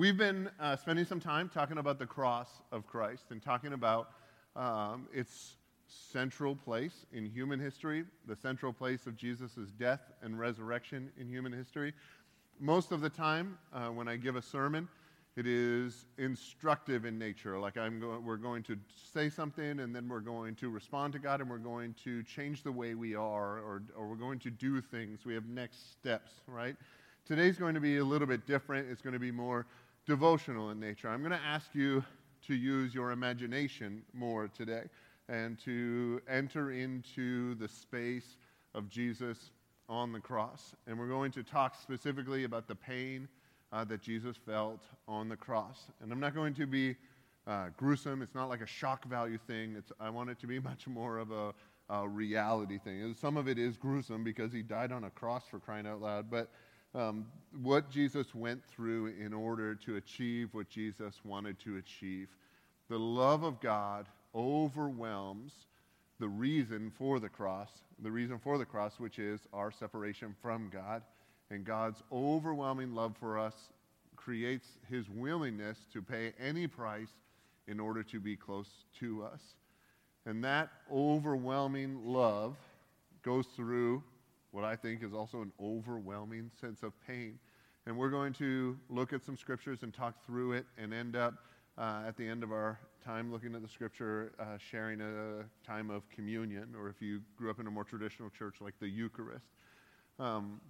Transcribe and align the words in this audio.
we've 0.00 0.16
been 0.16 0.48
uh, 0.58 0.74
spending 0.76 1.04
some 1.04 1.20
time 1.20 1.46
talking 1.52 1.76
about 1.76 1.98
the 1.98 2.06
cross 2.06 2.48
of 2.72 2.86
Christ 2.86 3.24
and 3.28 3.42
talking 3.42 3.74
about 3.74 4.12
um, 4.56 5.06
its 5.12 5.56
central 5.88 6.56
place 6.56 7.04
in 7.12 7.26
human 7.26 7.60
history, 7.60 8.04
the 8.26 8.34
central 8.34 8.72
place 8.72 9.06
of 9.06 9.14
Jesus' 9.14 9.50
death 9.78 10.00
and 10.22 10.38
resurrection 10.38 11.10
in 11.20 11.28
human 11.28 11.52
history. 11.52 11.92
Most 12.58 12.92
of 12.92 13.02
the 13.02 13.10
time, 13.10 13.58
uh, 13.74 13.88
when 13.88 14.08
I 14.08 14.16
give 14.16 14.36
a 14.36 14.42
sermon, 14.42 14.88
it 15.36 15.46
is 15.46 16.06
instructive 16.16 17.04
in 17.04 17.18
nature. 17.18 17.58
Like 17.58 17.76
I'm 17.76 18.00
go- 18.00 18.22
we're 18.24 18.38
going 18.38 18.62
to 18.62 18.78
say 19.12 19.28
something, 19.28 19.80
and 19.80 19.94
then 19.94 20.08
we're 20.08 20.20
going 20.20 20.54
to 20.56 20.70
respond 20.70 21.12
to 21.12 21.18
God, 21.18 21.42
and 21.42 21.50
we're 21.50 21.58
going 21.58 21.94
to 22.04 22.22
change 22.22 22.62
the 22.62 22.72
way 22.72 22.94
we 22.94 23.14
are, 23.14 23.58
or, 23.58 23.82
or 23.94 24.08
we're 24.08 24.16
going 24.16 24.38
to 24.38 24.50
do 24.50 24.80
things. 24.80 25.26
We 25.26 25.34
have 25.34 25.44
next 25.44 25.92
steps, 25.92 26.30
right? 26.46 26.74
Today's 27.26 27.58
going 27.58 27.74
to 27.74 27.80
be 27.80 27.98
a 27.98 28.04
little 28.04 28.26
bit 28.26 28.46
different. 28.46 28.88
It's 28.90 29.02
going 29.02 29.12
to 29.12 29.20
be 29.20 29.30
more 29.30 29.66
devotional 30.06 30.70
in 30.70 30.80
nature. 30.80 31.08
I'm 31.08 31.20
going 31.20 31.32
to 31.32 31.44
ask 31.44 31.74
you 31.74 32.04
to 32.46 32.54
use 32.54 32.94
your 32.94 33.10
imagination 33.10 34.02
more 34.12 34.48
today 34.48 34.84
and 35.28 35.58
to 35.64 36.20
enter 36.28 36.72
into 36.72 37.54
the 37.56 37.68
space 37.68 38.36
of 38.74 38.88
Jesus 38.88 39.50
on 39.88 40.12
the 40.12 40.20
cross. 40.20 40.74
And 40.86 40.98
we're 40.98 41.08
going 41.08 41.32
to 41.32 41.42
talk 41.42 41.74
specifically 41.80 42.44
about 42.44 42.66
the 42.66 42.74
pain 42.74 43.28
uh, 43.72 43.84
that 43.84 44.02
Jesus 44.02 44.36
felt 44.36 44.82
on 45.06 45.28
the 45.28 45.36
cross. 45.36 45.84
And 46.00 46.12
I'm 46.12 46.20
not 46.20 46.34
going 46.34 46.54
to 46.54 46.66
be 46.66 46.96
uh, 47.46 47.66
gruesome. 47.76 48.22
It's 48.22 48.34
not 48.34 48.48
like 48.48 48.60
a 48.60 48.66
shock 48.66 49.04
value 49.04 49.38
thing. 49.38 49.74
It's, 49.76 49.92
I 50.00 50.10
want 50.10 50.30
it 50.30 50.38
to 50.40 50.46
be 50.46 50.58
much 50.60 50.86
more 50.86 51.18
of 51.18 51.30
a, 51.30 51.54
a 51.88 52.08
reality 52.08 52.78
thing. 52.78 53.14
Some 53.14 53.36
of 53.36 53.48
it 53.48 53.58
is 53.58 53.76
gruesome 53.76 54.24
because 54.24 54.52
he 54.52 54.62
died 54.62 54.92
on 54.92 55.04
a 55.04 55.10
cross 55.10 55.44
for 55.48 55.58
crying 55.58 55.86
out 55.86 56.00
loud. 56.00 56.30
But 56.30 56.50
um, 56.94 57.26
what 57.62 57.90
Jesus 57.90 58.34
went 58.34 58.62
through 58.64 59.14
in 59.18 59.32
order 59.32 59.74
to 59.76 59.96
achieve 59.96 60.48
what 60.52 60.68
Jesus 60.68 61.20
wanted 61.24 61.58
to 61.60 61.76
achieve. 61.76 62.28
The 62.88 62.98
love 62.98 63.42
of 63.42 63.60
God 63.60 64.06
overwhelms 64.34 65.52
the 66.18 66.28
reason 66.28 66.92
for 66.98 67.18
the 67.18 67.28
cross, 67.28 67.70
the 68.02 68.10
reason 68.10 68.38
for 68.38 68.58
the 68.58 68.64
cross, 68.64 68.98
which 68.98 69.18
is 69.18 69.40
our 69.52 69.70
separation 69.70 70.34
from 70.42 70.70
God. 70.72 71.02
And 71.50 71.64
God's 71.64 72.02
overwhelming 72.12 72.94
love 72.94 73.14
for 73.18 73.38
us 73.38 73.54
creates 74.16 74.66
his 74.88 75.08
willingness 75.08 75.78
to 75.92 76.02
pay 76.02 76.32
any 76.38 76.66
price 76.66 77.08
in 77.66 77.80
order 77.80 78.02
to 78.02 78.20
be 78.20 78.36
close 78.36 78.68
to 78.98 79.24
us. 79.24 79.40
And 80.26 80.44
that 80.44 80.68
overwhelming 80.92 82.04
love 82.04 82.56
goes 83.22 83.46
through 83.56 84.02
what 84.52 84.64
I 84.64 84.76
think 84.76 85.02
is 85.02 85.12
also 85.12 85.42
an 85.42 85.52
overwhelming 85.60 86.50
sense 86.60 86.82
of 86.82 86.92
pain. 87.06 87.38
And 87.86 87.96
we're 87.96 88.10
going 88.10 88.32
to 88.34 88.76
look 88.88 89.12
at 89.12 89.24
some 89.24 89.36
scriptures 89.36 89.82
and 89.82 89.92
talk 89.92 90.24
through 90.26 90.52
it 90.52 90.66
and 90.76 90.92
end 90.92 91.16
up 91.16 91.34
uh, 91.78 92.02
at 92.06 92.16
the 92.16 92.28
end 92.28 92.42
of 92.42 92.52
our 92.52 92.78
time 93.04 93.32
looking 93.32 93.54
at 93.54 93.62
the 93.62 93.68
scripture, 93.68 94.32
uh, 94.38 94.58
sharing 94.58 95.00
a 95.00 95.44
time 95.66 95.90
of 95.90 96.08
communion, 96.10 96.74
or 96.78 96.88
if 96.88 97.00
you 97.00 97.20
grew 97.36 97.50
up 97.50 97.58
in 97.58 97.66
a 97.66 97.70
more 97.70 97.84
traditional 97.84 98.28
church 98.28 98.56
like 98.60 98.74
the 98.80 98.88
Eucharist. 98.88 99.46
Um, 100.18 100.60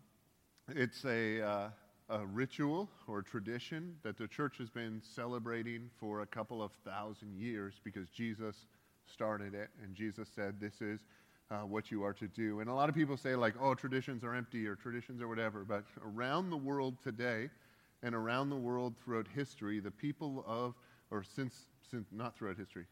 it's 0.68 1.04
a, 1.04 1.42
uh, 1.42 1.68
a 2.10 2.26
ritual 2.26 2.88
or 3.08 3.22
tradition 3.22 3.96
that 4.04 4.16
the 4.16 4.28
church 4.28 4.58
has 4.58 4.70
been 4.70 5.02
celebrating 5.02 5.90
for 5.98 6.20
a 6.20 6.26
couple 6.26 6.62
of 6.62 6.70
thousand 6.84 7.34
years 7.36 7.80
because 7.82 8.08
Jesus 8.10 8.66
started 9.06 9.54
it, 9.54 9.70
and 9.82 9.94
Jesus 9.94 10.28
said, 10.34 10.60
This 10.60 10.80
is 10.80 11.00
uh, 11.50 11.58
what 11.60 11.90
you 11.90 12.04
are 12.04 12.12
to 12.12 12.28
do. 12.28 12.60
And 12.60 12.70
a 12.70 12.74
lot 12.74 12.88
of 12.88 12.94
people 12.94 13.16
say, 13.16 13.34
like, 13.34 13.54
oh, 13.60 13.74
traditions 13.74 14.22
are 14.22 14.34
empty 14.34 14.66
or 14.66 14.76
traditions 14.76 15.20
or 15.20 15.28
whatever. 15.28 15.64
But 15.64 15.84
around 16.04 16.50
the 16.50 16.56
world 16.56 16.96
today 17.02 17.50
and 18.02 18.14
around 18.14 18.50
the 18.50 18.56
world 18.56 18.94
throughout 19.02 19.26
history, 19.34 19.80
the 19.80 19.90
people 19.90 20.44
of, 20.46 20.74
or 21.10 21.24
since, 21.24 21.66
since 21.90 22.08
not 22.12 22.36
throughout 22.36 22.56
history, 22.56 22.86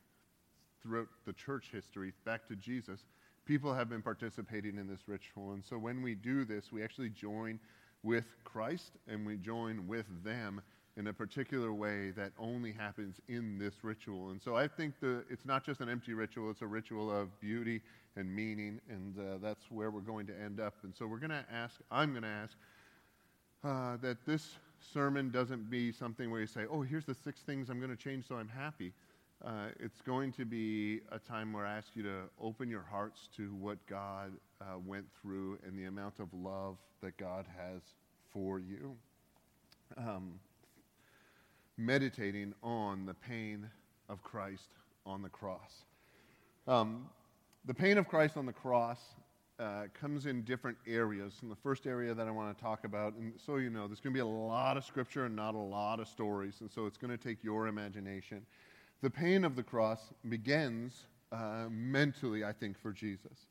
throughout 0.82 1.08
the 1.24 1.32
church 1.32 1.68
history, 1.72 2.12
back 2.24 2.48
to 2.48 2.56
Jesus, 2.56 3.04
people 3.46 3.72
have 3.72 3.88
been 3.88 4.02
participating 4.02 4.76
in 4.76 4.88
this 4.88 5.00
ritual. 5.06 5.52
And 5.52 5.64
so 5.64 5.78
when 5.78 6.02
we 6.02 6.14
do 6.14 6.44
this, 6.44 6.72
we 6.72 6.82
actually 6.82 7.10
join 7.10 7.60
with 8.02 8.26
Christ 8.44 8.92
and 9.06 9.24
we 9.24 9.36
join 9.36 9.86
with 9.86 10.06
them 10.24 10.60
in 10.98 11.06
a 11.06 11.12
particular 11.12 11.72
way 11.72 12.10
that 12.10 12.32
only 12.40 12.72
happens 12.72 13.20
in 13.28 13.56
this 13.56 13.72
ritual. 13.82 14.30
And 14.30 14.42
so 14.42 14.56
I 14.56 14.66
think 14.66 14.94
the, 15.00 15.22
it's 15.30 15.46
not 15.46 15.64
just 15.64 15.80
an 15.80 15.88
empty 15.88 16.12
ritual, 16.12 16.50
it's 16.50 16.60
a 16.60 16.66
ritual 16.66 17.08
of 17.08 17.40
beauty 17.40 17.80
and 18.16 18.28
meaning, 18.34 18.80
and 18.90 19.16
uh, 19.16 19.38
that's 19.40 19.70
where 19.70 19.92
we're 19.92 20.00
going 20.00 20.26
to 20.26 20.34
end 20.38 20.58
up. 20.58 20.74
And 20.82 20.92
so 20.92 21.06
we're 21.06 21.20
going 21.20 21.30
to 21.30 21.44
ask, 21.52 21.76
I'm 21.92 22.10
going 22.10 22.24
to 22.24 22.28
ask, 22.28 22.56
uh, 23.62 23.96
that 23.98 24.18
this 24.26 24.56
sermon 24.92 25.30
doesn't 25.30 25.70
be 25.70 25.92
something 25.92 26.32
where 26.32 26.40
you 26.40 26.48
say, 26.48 26.62
oh, 26.68 26.82
here's 26.82 27.04
the 27.04 27.14
six 27.14 27.42
things 27.42 27.70
I'm 27.70 27.78
going 27.78 27.96
to 27.96 28.02
change 28.02 28.26
so 28.26 28.34
I'm 28.34 28.48
happy. 28.48 28.92
Uh, 29.44 29.68
it's 29.78 30.00
going 30.00 30.32
to 30.32 30.44
be 30.44 31.00
a 31.12 31.18
time 31.20 31.52
where 31.52 31.64
I 31.64 31.76
ask 31.76 31.94
you 31.94 32.02
to 32.02 32.22
open 32.42 32.68
your 32.68 32.84
hearts 32.90 33.28
to 33.36 33.54
what 33.54 33.78
God 33.86 34.32
uh, 34.60 34.78
went 34.84 35.06
through 35.22 35.58
and 35.64 35.78
the 35.78 35.84
amount 35.84 36.18
of 36.18 36.26
love 36.34 36.76
that 37.02 37.16
God 37.18 37.46
has 37.56 37.82
for 38.32 38.58
you. 38.58 38.96
Um, 39.96 40.40
meditating 41.78 42.52
on 42.62 43.06
the 43.06 43.14
pain 43.14 43.68
of 44.08 44.22
Christ 44.22 44.68
on 45.06 45.22
the 45.22 45.28
cross. 45.28 45.84
Um, 46.66 47.08
the 47.64 47.74
pain 47.74 47.96
of 47.96 48.08
Christ 48.08 48.36
on 48.36 48.44
the 48.44 48.52
cross 48.52 48.98
uh, 49.58 49.84
comes 49.98 50.26
in 50.26 50.42
different 50.42 50.76
areas. 50.86 51.38
And 51.42 51.50
the 51.50 51.56
first 51.56 51.86
area 51.86 52.14
that 52.14 52.26
I 52.26 52.30
want 52.30 52.56
to 52.56 52.62
talk 52.62 52.84
about, 52.84 53.14
and 53.14 53.32
so 53.44 53.56
you 53.56 53.70
know, 53.70 53.86
there's 53.86 54.00
going 54.00 54.12
to 54.12 54.16
be 54.16 54.20
a 54.20 54.26
lot 54.26 54.76
of 54.76 54.84
scripture 54.84 55.24
and 55.24 55.34
not 55.34 55.54
a 55.54 55.58
lot 55.58 56.00
of 56.00 56.08
stories, 56.08 56.60
and 56.60 56.70
so 56.70 56.86
it's 56.86 56.96
going 56.96 57.10
to 57.10 57.22
take 57.22 57.42
your 57.42 57.66
imagination. 57.66 58.44
The 59.02 59.10
pain 59.10 59.44
of 59.44 59.56
the 59.56 59.62
cross 59.62 60.00
begins 60.28 61.04
uh, 61.32 61.66
mentally, 61.70 62.44
I 62.44 62.52
think, 62.52 62.78
for 62.78 62.92
Jesus. 62.92 63.46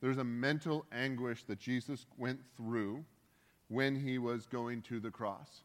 There's 0.00 0.18
a 0.18 0.24
mental 0.24 0.84
anguish 0.92 1.44
that 1.44 1.58
Jesus 1.58 2.06
went 2.18 2.40
through 2.56 3.04
when 3.68 3.96
he 3.96 4.18
was 4.18 4.46
going 4.46 4.82
to 4.82 5.00
the 5.00 5.10
cross. 5.10 5.62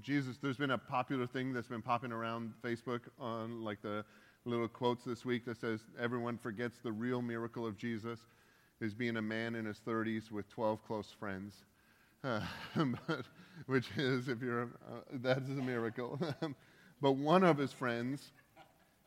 Jesus, 0.00 0.38
there's 0.40 0.56
been 0.56 0.70
a 0.70 0.78
popular 0.78 1.26
thing 1.26 1.52
that's 1.52 1.68
been 1.68 1.82
popping 1.82 2.12
around 2.12 2.54
Facebook 2.64 3.00
on 3.20 3.62
like 3.62 3.82
the 3.82 4.04
little 4.44 4.68
quotes 4.68 5.04
this 5.04 5.24
week 5.24 5.44
that 5.44 5.60
says 5.60 5.80
everyone 6.00 6.38
forgets 6.38 6.78
the 6.82 6.92
real 6.92 7.20
miracle 7.20 7.66
of 7.66 7.76
Jesus 7.76 8.18
is 8.80 8.94
being 8.94 9.16
a 9.16 9.22
man 9.22 9.54
in 9.54 9.64
his 9.64 9.80
30s 9.86 10.30
with 10.30 10.48
12 10.48 10.84
close 10.86 11.14
friends. 11.18 11.54
Uh, 12.24 12.40
which 13.66 13.90
is, 13.96 14.28
if 14.28 14.40
you're, 14.40 14.62
uh, 14.62 15.00
that 15.12 15.38
is 15.38 15.58
a 15.58 15.62
miracle. 15.62 16.18
but 17.02 17.12
one 17.12 17.42
of 17.42 17.58
his 17.58 17.72
friends, 17.72 18.30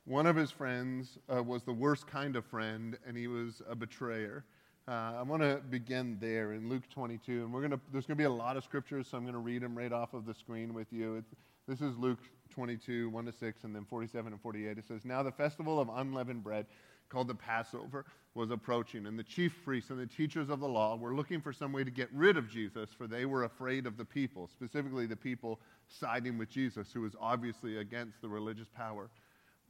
one 0.03 0.28
of 0.28 0.35
his 0.35 0.51
friends 0.51 1.18
uh, 1.34 1.41
was 1.41 1.63
the 1.63 1.72
worst 1.72 2.07
kind 2.07 2.35
of 2.35 2.45
friend, 2.45 2.97
and 3.07 3.16
he 3.16 3.28
was 3.28 3.62
a 3.69 3.75
betrayer. 3.75 4.44
Uh, 4.88 5.13
I 5.18 5.23
want 5.23 5.41
to 5.41 5.59
begin 5.72 6.16
there 6.22 6.53
in 6.53 6.69
Luke 6.69 6.84
22, 6.91 7.44
and 7.44 7.51
we're 7.51 7.63
gonna, 7.63 7.79
there's 7.91 8.06
going 8.06 8.18
to 8.18 8.22
be 8.22 8.25
a 8.25 8.29
lot 8.29 8.56
of 8.56 8.63
scriptures, 8.63 9.07
so 9.09 9.18
I'm 9.18 9.23
going 9.23 9.34
to 9.34 9.40
read 9.40 9.63
them 9.63 9.75
right 9.75 9.91
off 9.91 10.13
of 10.13 10.28
the 10.28 10.34
screen 10.35 10.75
with 10.75 10.94
you. 10.94 11.16
It's, 11.16 11.31
this 11.68 11.81
is 11.81 11.97
Luke 11.97 12.19
22, 12.51 13.09
1 13.09 13.25
to 13.25 13.31
6, 13.31 13.63
and 13.63 13.75
then 13.75 13.84
47 13.85 14.34
and 14.34 14.40
48. 14.40 14.78
It 14.78 14.84
says, 14.88 15.03
Now 15.03 15.24
the 15.24 15.31
festival 15.31 15.79
of 15.79 15.90
unleavened 15.90 16.44
bread, 16.44 16.68
called 17.09 17.28
the 17.28 17.34
Passover, 17.34 18.06
was 18.35 18.51
approaching, 18.51 19.07
and 19.07 19.18
the 19.18 19.24
chief 19.24 19.56
priests 19.66 19.90
and 19.90 20.00
the 20.00 20.06
teachers 20.06 20.51
of 20.51 20.59
the 20.59 20.68
law 20.68 20.95
were 20.95 21.16
looking 21.16 21.41
for 21.41 21.51
some 21.51 21.74
way 21.74 21.84
to 21.84 21.90
get 21.90 22.09
rid 22.13 22.38
of 22.38 22.47
Jesus, 22.47 22.91
for 22.95 23.07
they 23.07 23.25
were 23.25 23.45
afraid 23.45 23.88
of 23.88 23.97
the 23.97 24.06
people, 24.06 24.47
specifically 24.53 25.07
the 25.07 25.16
people 25.16 25.59
siding 25.88 26.38
with 26.38 26.50
Jesus, 26.50 26.91
who 26.94 27.01
was 27.01 27.16
obviously 27.19 27.78
against 27.78 28.22
the 28.22 28.29
religious 28.29 28.68
power. 28.69 29.09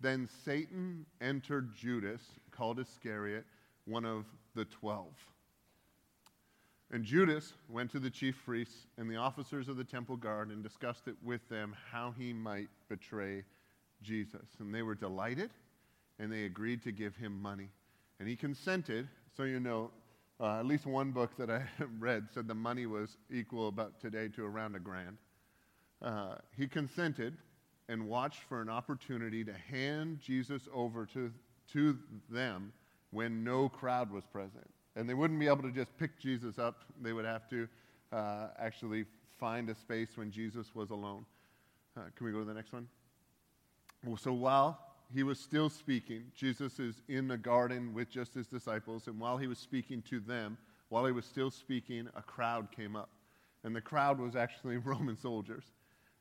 Then 0.01 0.27
Satan 0.43 1.05
entered 1.21 1.73
Judas, 1.73 2.21
called 2.51 2.79
Iscariot, 2.79 3.45
one 3.85 4.03
of 4.03 4.25
the 4.55 4.65
twelve. 4.65 5.13
And 6.91 7.03
Judas 7.03 7.53
went 7.67 7.91
to 7.91 7.99
the 7.99 8.09
chief 8.09 8.35
priests 8.45 8.87
and 8.97 9.09
the 9.09 9.17
officers 9.17 9.67
of 9.67 9.75
the 9.75 9.83
temple 9.83 10.17
guard 10.17 10.49
and 10.49 10.63
discussed 10.63 11.07
it 11.07 11.15
with 11.23 11.47
them 11.49 11.75
how 11.91 12.13
he 12.17 12.31
might 12.31 12.69
betray 12.89 13.43
Jesus. 14.01 14.47
And 14.59 14.73
they 14.73 14.83
were 14.83 14.95
delighted 14.95 15.49
and 16.19 16.31
they 16.31 16.45
agreed 16.45 16.83
to 16.83 16.91
give 16.91 17.15
him 17.15 17.41
money. 17.41 17.69
And 18.19 18.29
he 18.29 18.35
consented, 18.35 19.07
so 19.35 19.43
you 19.43 19.59
know, 19.59 19.91
uh, 20.39 20.59
at 20.59 20.65
least 20.65 20.85
one 20.85 21.11
book 21.11 21.35
that 21.37 21.49
I 21.49 21.63
read 21.99 22.27
said 22.33 22.47
the 22.47 22.53
money 22.55 22.85
was 22.85 23.17
equal 23.31 23.67
about 23.67 23.99
today 23.99 24.27
to 24.29 24.45
around 24.45 24.75
a 24.75 24.79
grand. 24.79 25.17
Uh, 26.01 26.35
he 26.55 26.67
consented 26.67 27.35
and 27.89 28.07
watched 28.07 28.43
for 28.43 28.61
an 28.61 28.69
opportunity 28.69 29.43
to 29.43 29.53
hand 29.53 30.19
Jesus 30.19 30.67
over 30.73 31.05
to, 31.07 31.31
to 31.73 31.97
them 32.29 32.73
when 33.15 33.45
no 33.45 33.69
crowd 33.69 34.11
was 34.11 34.25
present. 34.25 34.69
And 34.97 35.09
they 35.09 35.13
wouldn't 35.13 35.39
be 35.39 35.47
able 35.47 35.63
to 35.63 35.71
just 35.71 35.97
pick 35.97 36.19
Jesus 36.19 36.59
up, 36.59 36.83
they 37.01 37.13
would 37.13 37.23
have 37.23 37.49
to 37.49 37.67
uh, 38.11 38.47
actually 38.59 39.05
find 39.39 39.69
a 39.69 39.75
space 39.75 40.09
when 40.15 40.31
Jesus 40.31 40.75
was 40.75 40.89
alone. 40.89 41.25
Uh, 41.97 42.01
can 42.15 42.25
we 42.25 42.33
go 42.33 42.39
to 42.39 42.45
the 42.45 42.53
next 42.53 42.73
one? 42.73 42.87
Well, 44.05 44.17
so 44.17 44.33
while 44.33 44.79
he 45.13 45.23
was 45.23 45.39
still 45.39 45.69
speaking, 45.69 46.23
Jesus 46.35 46.77
is 46.77 47.01
in 47.07 47.29
the 47.29 47.37
garden 47.37 47.93
with 47.93 48.09
just 48.09 48.33
his 48.33 48.47
disciples, 48.47 49.07
and 49.07 49.17
while 49.17 49.37
he 49.37 49.47
was 49.47 49.59
speaking 49.59 50.01
to 50.09 50.19
them, 50.19 50.57
while 50.89 51.05
he 51.05 51.13
was 51.13 51.25
still 51.25 51.51
speaking, 51.51 52.09
a 52.17 52.21
crowd 52.21 52.67
came 52.75 52.97
up. 52.97 53.09
And 53.63 53.73
the 53.73 53.81
crowd 53.81 54.19
was 54.19 54.35
actually 54.35 54.77
Roman 54.77 55.17
soldiers. 55.17 55.63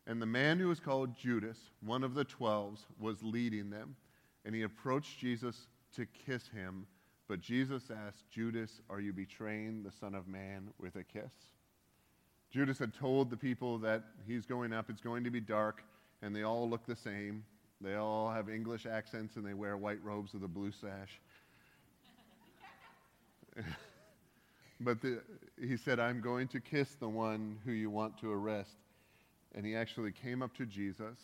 And 0.06 0.23
the 0.23 0.26
man 0.26 0.61
who 0.61 0.69
was 0.69 0.79
called 0.79 1.17
Judas, 1.17 1.58
one 1.81 2.05
of 2.05 2.14
the 2.14 2.25
twelves, 2.25 2.87
was 3.00 3.20
leading 3.23 3.70
them. 3.70 3.96
And 4.44 4.55
he 4.55 4.62
approached 4.62 5.19
Jesus 5.19 5.67
to 5.96 6.06
kiss 6.26 6.49
him. 6.49 6.87
But 7.29 7.41
Jesus 7.41 7.91
asked, 7.91 8.31
Judas, 8.31 8.81
are 8.91 9.00
you 9.00 9.12
betraying 9.12 9.82
the 9.82 9.91
Son 9.91 10.14
of 10.14 10.29
Man 10.29 10.69
with 10.79 10.96
a 10.96 11.05
kiss? 11.05 11.32
Judas 12.50 12.79
had 12.79 12.94
told 12.94 13.31
the 13.31 13.37
people 13.37 13.79
that 13.79 14.05
he's 14.26 14.46
going 14.46 14.73
up, 14.73 14.91
it's 14.91 15.00
going 15.00 15.25
to 15.25 15.31
be 15.31 15.41
dark, 15.41 15.82
and 16.23 16.37
they 16.37 16.43
all 16.43 16.69
look 16.69 16.87
the 16.87 16.94
same. 16.94 17.44
They 17.81 17.94
all 17.94 18.31
have 18.31 18.49
English 18.49 18.87
accents 18.87 19.37
and 19.37 19.44
they 19.44 19.55
wear 19.55 19.76
white 19.76 20.02
robes 20.02 20.32
with 20.32 20.44
a 20.44 20.49
blue 20.49 20.70
sash. 20.70 21.20
but 24.81 25.00
the, 25.02 25.20
he 25.61 25.76
said, 25.76 25.99
I'm 26.00 26.20
going 26.20 26.49
to 26.49 26.61
kiss 26.61 26.94
the 26.94 27.08
one 27.08 27.58
who 27.64 27.73
you 27.73 27.91
want 27.91 28.19
to 28.19 28.32
arrest. 28.32 28.76
And 29.55 29.67
he 29.67 29.75
actually 29.76 30.12
came 30.12 30.43
up 30.43 30.55
to 30.56 30.67
Jesus, 30.67 31.19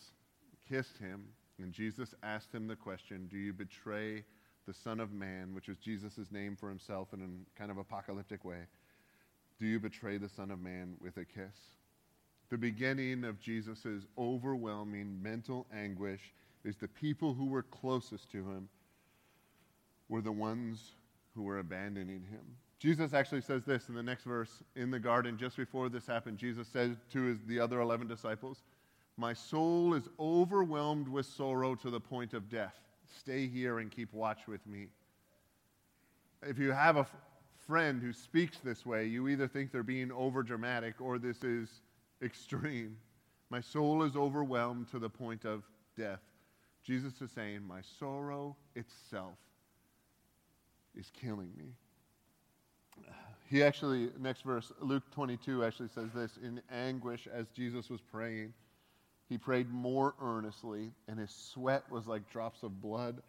kissed 0.69 0.97
him, 0.97 1.25
and 1.59 1.71
Jesus 1.73 2.13
asked 2.23 2.53
him 2.53 2.67
the 2.67 2.75
question 2.75 3.27
Do 3.29 3.37
you 3.37 3.53
betray 3.53 4.23
the 4.71 4.79
Son 4.79 5.01
of 5.01 5.11
Man, 5.11 5.53
which 5.53 5.67
was 5.67 5.77
Jesus' 5.79 6.31
name 6.31 6.55
for 6.55 6.69
himself 6.69 7.09
in 7.11 7.21
a 7.21 7.59
kind 7.59 7.71
of 7.71 7.77
apocalyptic 7.77 8.45
way? 8.45 8.61
Do 9.59 9.65
you 9.65 9.81
betray 9.81 10.17
the 10.17 10.29
Son 10.29 10.49
of 10.49 10.61
Man 10.61 10.95
with 11.01 11.17
a 11.17 11.25
kiss? 11.25 11.57
The 12.49 12.57
beginning 12.57 13.25
of 13.25 13.37
Jesus' 13.41 14.05
overwhelming 14.17 15.21
mental 15.21 15.67
anguish 15.75 16.21
is 16.63 16.77
the 16.77 16.87
people 16.87 17.33
who 17.33 17.47
were 17.47 17.63
closest 17.63 18.31
to 18.31 18.37
him 18.37 18.69
were 20.07 20.21
the 20.21 20.31
ones 20.31 20.95
who 21.35 21.43
were 21.43 21.59
abandoning 21.59 22.23
him. 22.31 22.45
Jesus 22.79 23.13
actually 23.13 23.41
says 23.41 23.65
this 23.65 23.89
in 23.89 23.95
the 23.95 24.01
next 24.01 24.23
verse 24.23 24.63
in 24.77 24.89
the 24.89 24.99
garden, 24.99 25.37
just 25.37 25.57
before 25.57 25.89
this 25.89 26.07
happened. 26.07 26.37
Jesus 26.37 26.69
said 26.69 26.95
to 27.11 27.23
his, 27.23 27.39
the 27.45 27.59
other 27.59 27.81
11 27.81 28.07
disciples, 28.07 28.63
My 29.17 29.33
soul 29.33 29.95
is 29.95 30.07
overwhelmed 30.17 31.09
with 31.09 31.25
sorrow 31.25 31.75
to 31.75 31.89
the 31.89 31.99
point 31.99 32.33
of 32.33 32.49
death. 32.49 32.77
Stay 33.19 33.47
here 33.47 33.79
and 33.79 33.91
keep 33.91 34.13
watch 34.13 34.47
with 34.47 34.65
me. 34.65 34.87
If 36.43 36.57
you 36.57 36.71
have 36.71 36.97
a 36.97 37.01
f- 37.01 37.15
friend 37.67 38.01
who 38.01 38.13
speaks 38.13 38.57
this 38.59 38.85
way, 38.85 39.05
you 39.05 39.27
either 39.27 39.47
think 39.47 39.71
they're 39.71 39.83
being 39.83 40.09
overdramatic 40.09 40.95
or 40.99 41.19
this 41.19 41.43
is 41.43 41.69
extreme. 42.21 42.97
My 43.49 43.61
soul 43.61 44.03
is 44.03 44.15
overwhelmed 44.15 44.89
to 44.91 44.99
the 44.99 45.09
point 45.09 45.45
of 45.45 45.63
death. 45.97 46.21
Jesus 46.83 47.21
is 47.21 47.31
saying, 47.31 47.61
My 47.67 47.81
sorrow 47.99 48.55
itself 48.75 49.37
is 50.95 51.11
killing 51.11 51.51
me. 51.57 51.73
He 53.47 53.61
actually, 53.63 54.09
next 54.17 54.43
verse, 54.43 54.71
Luke 54.79 55.03
22 55.11 55.65
actually 55.65 55.89
says 55.89 56.09
this 56.15 56.37
in 56.41 56.61
anguish 56.71 57.27
as 57.31 57.49
Jesus 57.49 57.89
was 57.89 57.99
praying. 57.99 58.53
He 59.31 59.37
prayed 59.37 59.71
more 59.71 60.13
earnestly, 60.21 60.91
and 61.07 61.17
his 61.17 61.31
sweat 61.31 61.89
was 61.89 62.05
like 62.05 62.29
drops 62.29 62.63
of 62.63 62.81
blood 62.81 63.21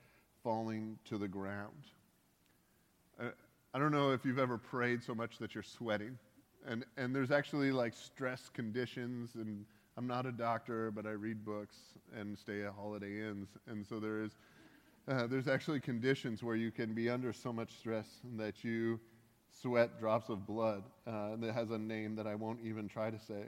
falling 0.43 0.99
to 1.05 1.17
the 1.17 1.29
ground. 1.29 1.71
Uh, 3.21 3.27
I 3.73 3.79
don't 3.79 3.93
know 3.93 4.11
if 4.11 4.25
you've 4.25 4.41
ever 4.41 4.59
prayed 4.59 5.01
so 5.01 5.15
much 5.15 5.39
that 5.39 5.55
you're 5.55 5.63
sweating. 5.63 6.19
And, 6.67 6.85
and 6.97 7.15
there's 7.15 7.31
actually 7.31 7.71
like 7.71 7.95
stress 7.95 8.49
conditions, 8.53 9.37
and 9.37 9.65
I'm 9.97 10.09
not 10.09 10.27
a 10.27 10.33
doctor, 10.33 10.91
but 10.91 11.07
I 11.07 11.13
read 11.13 11.45
books 11.45 11.77
and 12.19 12.37
stay 12.37 12.65
at 12.65 12.73
Holiday 12.73 13.21
Inns. 13.21 13.51
And 13.69 13.87
so 13.87 14.01
there 14.01 14.25
is, 14.25 14.33
uh, 15.07 15.29
there's 15.29 15.47
actually 15.47 15.79
conditions 15.79 16.43
where 16.43 16.57
you 16.57 16.73
can 16.73 16.95
be 16.95 17.11
under 17.11 17.33
so 17.33 17.53
much 17.53 17.79
stress 17.79 18.09
that 18.39 18.65
you 18.65 18.99
sweat 19.53 20.01
drops 20.01 20.31
of 20.31 20.49
blood. 20.49 20.83
Uh, 21.07 21.37
it 21.41 21.55
has 21.55 21.71
a 21.71 21.79
name 21.79 22.17
that 22.17 22.27
I 22.27 22.35
won't 22.35 22.59
even 22.65 22.89
try 22.89 23.09
to 23.09 23.21
say. 23.21 23.45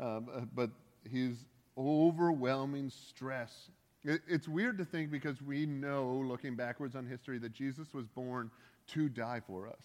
Um, 0.00 0.48
but 0.54 0.70
his 1.04 1.44
overwhelming 1.78 2.90
stress. 2.90 3.70
It, 4.04 4.22
it's 4.26 4.48
weird 4.48 4.78
to 4.78 4.84
think 4.84 5.10
because 5.10 5.40
we 5.42 5.66
know, 5.66 6.22
looking 6.26 6.56
backwards 6.56 6.96
on 6.96 7.06
history, 7.06 7.38
that 7.38 7.52
Jesus 7.52 7.94
was 7.94 8.06
born 8.06 8.50
to 8.88 9.08
die 9.08 9.40
for 9.46 9.68
us. 9.68 9.82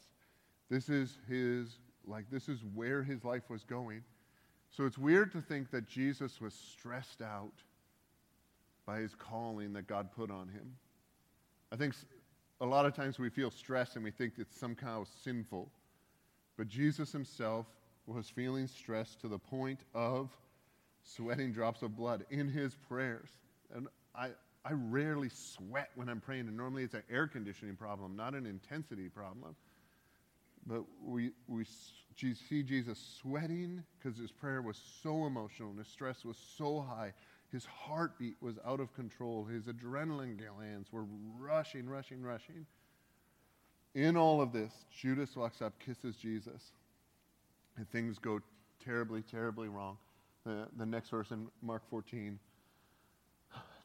This 0.69 0.89
is 0.89 1.17
his, 1.27 1.77
like, 2.07 2.25
this 2.31 2.49
is 2.49 2.59
where 2.73 3.03
his 3.03 3.23
life 3.23 3.49
was 3.49 3.63
going. 3.63 4.03
So 4.69 4.85
it's 4.85 4.97
weird 4.97 5.31
to 5.33 5.41
think 5.41 5.69
that 5.71 5.87
Jesus 5.87 6.41
was 6.41 6.53
stressed 6.53 7.21
out 7.21 7.53
by 8.85 8.99
his 8.99 9.13
calling 9.15 9.73
that 9.73 9.87
God 9.87 10.11
put 10.11 10.31
on 10.31 10.47
him. 10.47 10.75
I 11.71 11.75
think 11.75 11.93
a 12.59 12.65
lot 12.65 12.85
of 12.85 12.95
times 12.95 13.19
we 13.19 13.29
feel 13.29 13.51
stress 13.51 13.95
and 13.95 14.03
we 14.03 14.11
think 14.11 14.33
it's 14.37 14.57
somehow 14.57 15.05
sinful. 15.23 15.69
But 16.57 16.67
Jesus 16.67 17.11
himself 17.11 17.67
was 18.05 18.29
feeling 18.29 18.67
stressed 18.67 19.21
to 19.21 19.27
the 19.27 19.39
point 19.39 19.81
of 19.93 20.29
sweating 21.03 21.51
drops 21.51 21.81
of 21.81 21.95
blood 21.95 22.25
in 22.29 22.47
his 22.47 22.75
prayers. 22.75 23.29
And 23.73 23.87
I, 24.15 24.29
I 24.65 24.71
rarely 24.71 25.29
sweat 25.29 25.89
when 25.95 26.09
I'm 26.09 26.21
praying, 26.21 26.47
and 26.47 26.55
normally 26.55 26.83
it's 26.83 26.93
an 26.93 27.03
air 27.11 27.27
conditioning 27.27 27.75
problem, 27.75 28.15
not 28.15 28.33
an 28.33 28.45
intensity 28.45 29.09
problem. 29.09 29.55
But 30.65 30.83
we, 31.03 31.31
we 31.47 31.65
see 32.15 32.63
Jesus 32.63 33.17
sweating 33.21 33.83
because 33.99 34.17
his 34.17 34.31
prayer 34.31 34.61
was 34.61 34.79
so 35.01 35.25
emotional 35.25 35.71
and 35.71 35.79
his 35.79 35.89
stress 35.89 36.23
was 36.23 36.37
so 36.57 36.79
high 36.79 37.13
his 37.53 37.65
heartbeat 37.65 38.35
was 38.41 38.55
out 38.65 38.79
of 38.79 38.93
control. 38.95 39.45
His 39.45 39.65
adrenaline 39.65 40.39
glands 40.39 40.91
were 40.91 41.05
rushing, 41.37 41.87
rushing, 41.87 42.23
rushing. 42.23 42.65
In 43.93 44.17
all 44.17 44.41
of 44.41 44.51
this, 44.51 44.73
Judas 44.91 45.35
walks 45.35 45.61
up, 45.61 45.77
kisses 45.77 46.15
Jesus, 46.15 46.71
and 47.77 47.87
things 47.91 48.17
go 48.17 48.41
terribly, 48.83 49.21
terribly 49.21 49.67
wrong. 49.67 49.97
The, 50.45 50.67
the 50.77 50.85
next 50.85 51.09
verse 51.09 51.31
in 51.31 51.47
Mark 51.61 51.83
14. 51.89 52.37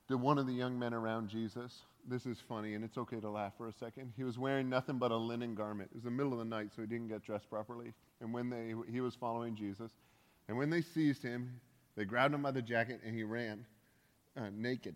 To 0.08 0.16
one 0.16 0.38
of 0.38 0.46
the 0.46 0.52
young 0.52 0.78
men 0.78 0.94
around 0.94 1.28
Jesus, 1.28 1.82
this 2.08 2.24
is 2.24 2.38
funny, 2.48 2.74
and 2.74 2.82
it's 2.82 2.96
okay 2.96 3.20
to 3.20 3.30
laugh 3.30 3.52
for 3.58 3.68
a 3.68 3.72
second. 3.72 4.12
He 4.16 4.24
was 4.24 4.38
wearing 4.38 4.68
nothing 4.68 4.98
but 4.98 5.10
a 5.10 5.16
linen 5.16 5.54
garment. 5.54 5.90
It 5.92 5.96
was 5.96 6.04
the 6.04 6.10
middle 6.10 6.32
of 6.32 6.38
the 6.38 6.44
night, 6.44 6.70
so 6.74 6.82
he 6.82 6.88
didn't 6.88 7.08
get 7.08 7.22
dressed 7.22 7.50
properly. 7.50 7.92
And 8.20 8.32
when 8.32 8.48
they, 8.48 8.74
he 8.90 9.00
was 9.00 9.14
following 9.14 9.54
Jesus, 9.54 9.92
and 10.48 10.56
when 10.56 10.70
they 10.70 10.80
seized 10.80 11.22
him, 11.22 11.60
they 11.94 12.04
grabbed 12.04 12.34
him 12.34 12.42
by 12.42 12.52
the 12.52 12.62
jacket 12.62 13.00
and 13.04 13.14
he 13.14 13.22
ran 13.22 13.66
uh, 14.36 14.50
naked, 14.52 14.94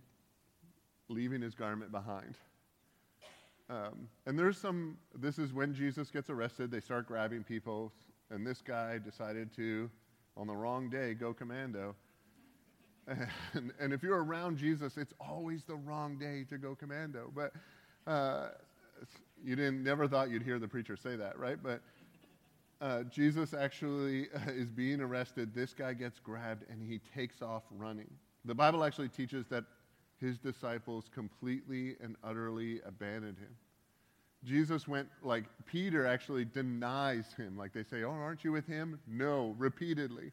leaving 1.09 1.43
his 1.43 1.55
garment 1.55 1.93
behind. 1.93 2.37
Um, 3.69 4.09
and 4.27 4.39
there's 4.39 4.59
some, 4.59 4.97
this 5.15 5.39
is 5.39 5.53
when 5.53 5.75
Jesus 5.75 6.11
gets 6.11 6.31
arrested. 6.31 6.71
They 6.71 6.81
start 6.81 7.07
grabbing 7.07 7.43
people. 7.45 7.93
And 8.31 8.47
this 8.47 8.63
guy 8.63 8.99
decided 8.99 9.55
to, 9.57 9.91
on 10.37 10.47
the 10.47 10.57
wrong 10.57 10.89
day, 10.89 11.15
go 11.15 11.33
commando. 11.33 11.95
And, 13.55 13.73
and 13.81 13.93
if 13.93 14.03
you're 14.03 14.23
around 14.23 14.59
Jesus, 14.59 14.97
it's 14.97 15.13
always 15.21 15.65
the 15.65 15.75
wrong 15.75 16.19
day 16.19 16.45
to 16.49 16.57
go 16.57 16.75
commando. 16.75 17.33
But 17.35 17.53
uh, 18.07 18.51
you 19.45 19.57
didn't, 19.57 19.83
never 19.83 20.07
thought 20.07 20.31
you'd 20.31 20.43
hear 20.45 20.59
the 20.59 20.69
preacher 20.69 20.97
say 20.97 21.17
that, 21.17 21.39
right? 21.39 21.59
But 21.61 21.81
uh, 22.81 23.03
Jesus 23.05 23.55
actually 23.55 24.29
uh, 24.35 24.51
is 24.51 24.71
being 24.71 25.01
arrested. 25.01 25.55
This 25.55 25.75
guy 25.75 25.95
gets 25.95 26.19
grabbed 26.19 26.65
and 26.71 26.83
he 26.83 27.01
takes 27.15 27.43
off 27.43 27.63
running. 27.71 28.11
The 28.45 28.55
Bible 28.55 28.85
actually 28.85 29.09
teaches 29.09 29.47
that 29.49 29.65
his 30.21 30.39
disciples 30.39 31.11
completely 31.13 31.97
and 32.03 32.17
utterly 32.23 32.81
abandoned 32.87 33.39
him. 33.39 33.55
Jesus 34.45 34.89
went, 34.89 35.09
like, 35.23 35.45
Peter 35.67 36.07
actually 36.07 36.45
denies 36.45 37.33
him. 37.37 37.57
Like 37.57 37.73
they 37.73 37.85
say, 37.85 38.03
Oh, 38.03 38.11
aren't 38.11 38.45
you 38.45 38.53
with 38.53 38.67
him? 38.67 38.99
No, 39.07 39.55
repeatedly. 39.59 40.33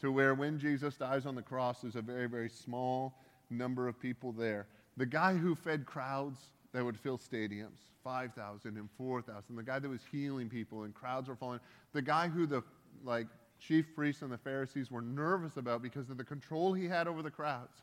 To 0.00 0.12
where 0.12 0.34
when 0.34 0.58
Jesus 0.58 0.96
dies 0.96 1.26
on 1.26 1.34
the 1.34 1.42
cross, 1.42 1.80
there's 1.80 1.96
a 1.96 2.02
very, 2.02 2.28
very 2.28 2.50
small 2.50 3.14
number 3.50 3.88
of 3.88 3.98
people 3.98 4.32
there. 4.32 4.66
The 4.96 5.06
guy 5.06 5.34
who 5.34 5.54
fed 5.54 5.86
crowds 5.86 6.38
that 6.72 6.84
would 6.84 6.98
fill 6.98 7.18
stadiums 7.18 7.78
5,000 8.04 8.76
and 8.76 8.88
4,000. 8.96 9.56
The 9.56 9.62
guy 9.62 9.78
that 9.78 9.88
was 9.88 10.02
healing 10.12 10.48
people 10.48 10.84
and 10.84 10.94
crowds 10.94 11.28
were 11.28 11.36
falling. 11.36 11.60
The 11.92 12.02
guy 12.02 12.28
who 12.28 12.46
the 12.46 12.62
like 13.02 13.26
chief 13.58 13.94
priests 13.94 14.22
and 14.22 14.30
the 14.30 14.38
Pharisees 14.38 14.90
were 14.90 15.00
nervous 15.00 15.56
about 15.56 15.82
because 15.82 16.10
of 16.10 16.18
the 16.18 16.24
control 16.24 16.72
he 16.72 16.86
had 16.86 17.08
over 17.08 17.22
the 17.22 17.30
crowds. 17.30 17.82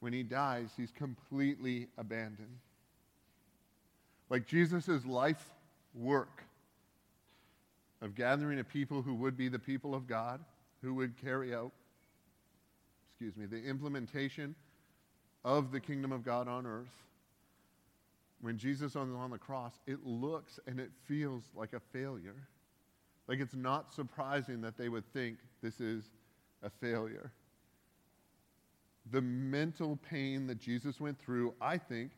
When 0.00 0.12
he 0.12 0.22
dies, 0.22 0.70
he's 0.76 0.90
completely 0.90 1.88
abandoned. 1.98 2.58
Like 4.28 4.46
Jesus' 4.46 5.04
life 5.06 5.50
work 5.94 6.42
of 8.02 8.14
gathering 8.14 8.58
a 8.58 8.64
people 8.64 9.02
who 9.02 9.14
would 9.14 9.36
be 9.36 9.48
the 9.48 9.58
people 9.58 9.94
of 9.94 10.06
God, 10.06 10.40
who 10.82 10.94
would 10.94 11.16
carry 11.20 11.54
out, 11.54 11.72
excuse 13.10 13.36
me, 13.36 13.46
the 13.46 13.62
implementation 13.62 14.54
of 15.44 15.72
the 15.72 15.80
kingdom 15.80 16.12
of 16.12 16.24
God 16.24 16.48
on 16.48 16.66
earth 16.66 17.06
when 18.40 18.58
Jesus 18.58 18.92
is 18.92 18.96
on 18.96 19.30
the 19.30 19.38
cross, 19.38 19.72
it 19.86 20.04
looks 20.04 20.60
and 20.66 20.78
it 20.78 20.90
feels 21.06 21.44
like 21.54 21.72
a 21.72 21.80
failure. 21.80 22.48
Like 23.28 23.40
it's 23.40 23.54
not 23.54 23.92
surprising 23.92 24.60
that 24.60 24.76
they 24.76 24.88
would 24.88 25.04
think 25.12 25.38
this 25.62 25.80
is 25.80 26.04
a 26.62 26.70
failure. 26.70 27.32
The 29.10 29.20
mental 29.20 29.98
pain 30.08 30.46
that 30.48 30.58
Jesus 30.58 31.00
went 31.00 31.18
through, 31.18 31.54
I 31.60 31.78
think, 31.78 32.12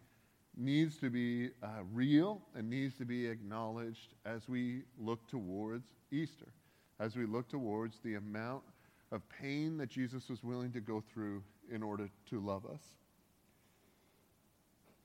needs 0.57 0.97
to 0.99 1.11
be 1.11 1.51
uh, 1.63 1.83
real 1.93 2.41
and 2.55 2.69
needs 2.69 2.95
to 2.97 3.05
be 3.05 3.27
acknowledged 3.27 4.15
as 4.27 4.49
we 4.49 4.83
look 4.99 5.27
towards 5.29 5.87
Easter, 6.11 6.49
as 6.99 7.17
we 7.17 7.27
look 7.27 7.49
towards 7.49 7.99
the 8.05 8.15
amount 8.15 8.63
of 9.13 9.23
pain 9.29 9.77
that 9.79 9.89
Jesus 9.89 10.29
was 10.29 10.43
willing 10.43 10.73
to 10.73 10.81
go 10.81 11.03
through 11.13 11.43
in 11.73 11.83
order 11.83 12.09
to 12.31 12.41
love 12.41 12.67
us. 12.67 12.83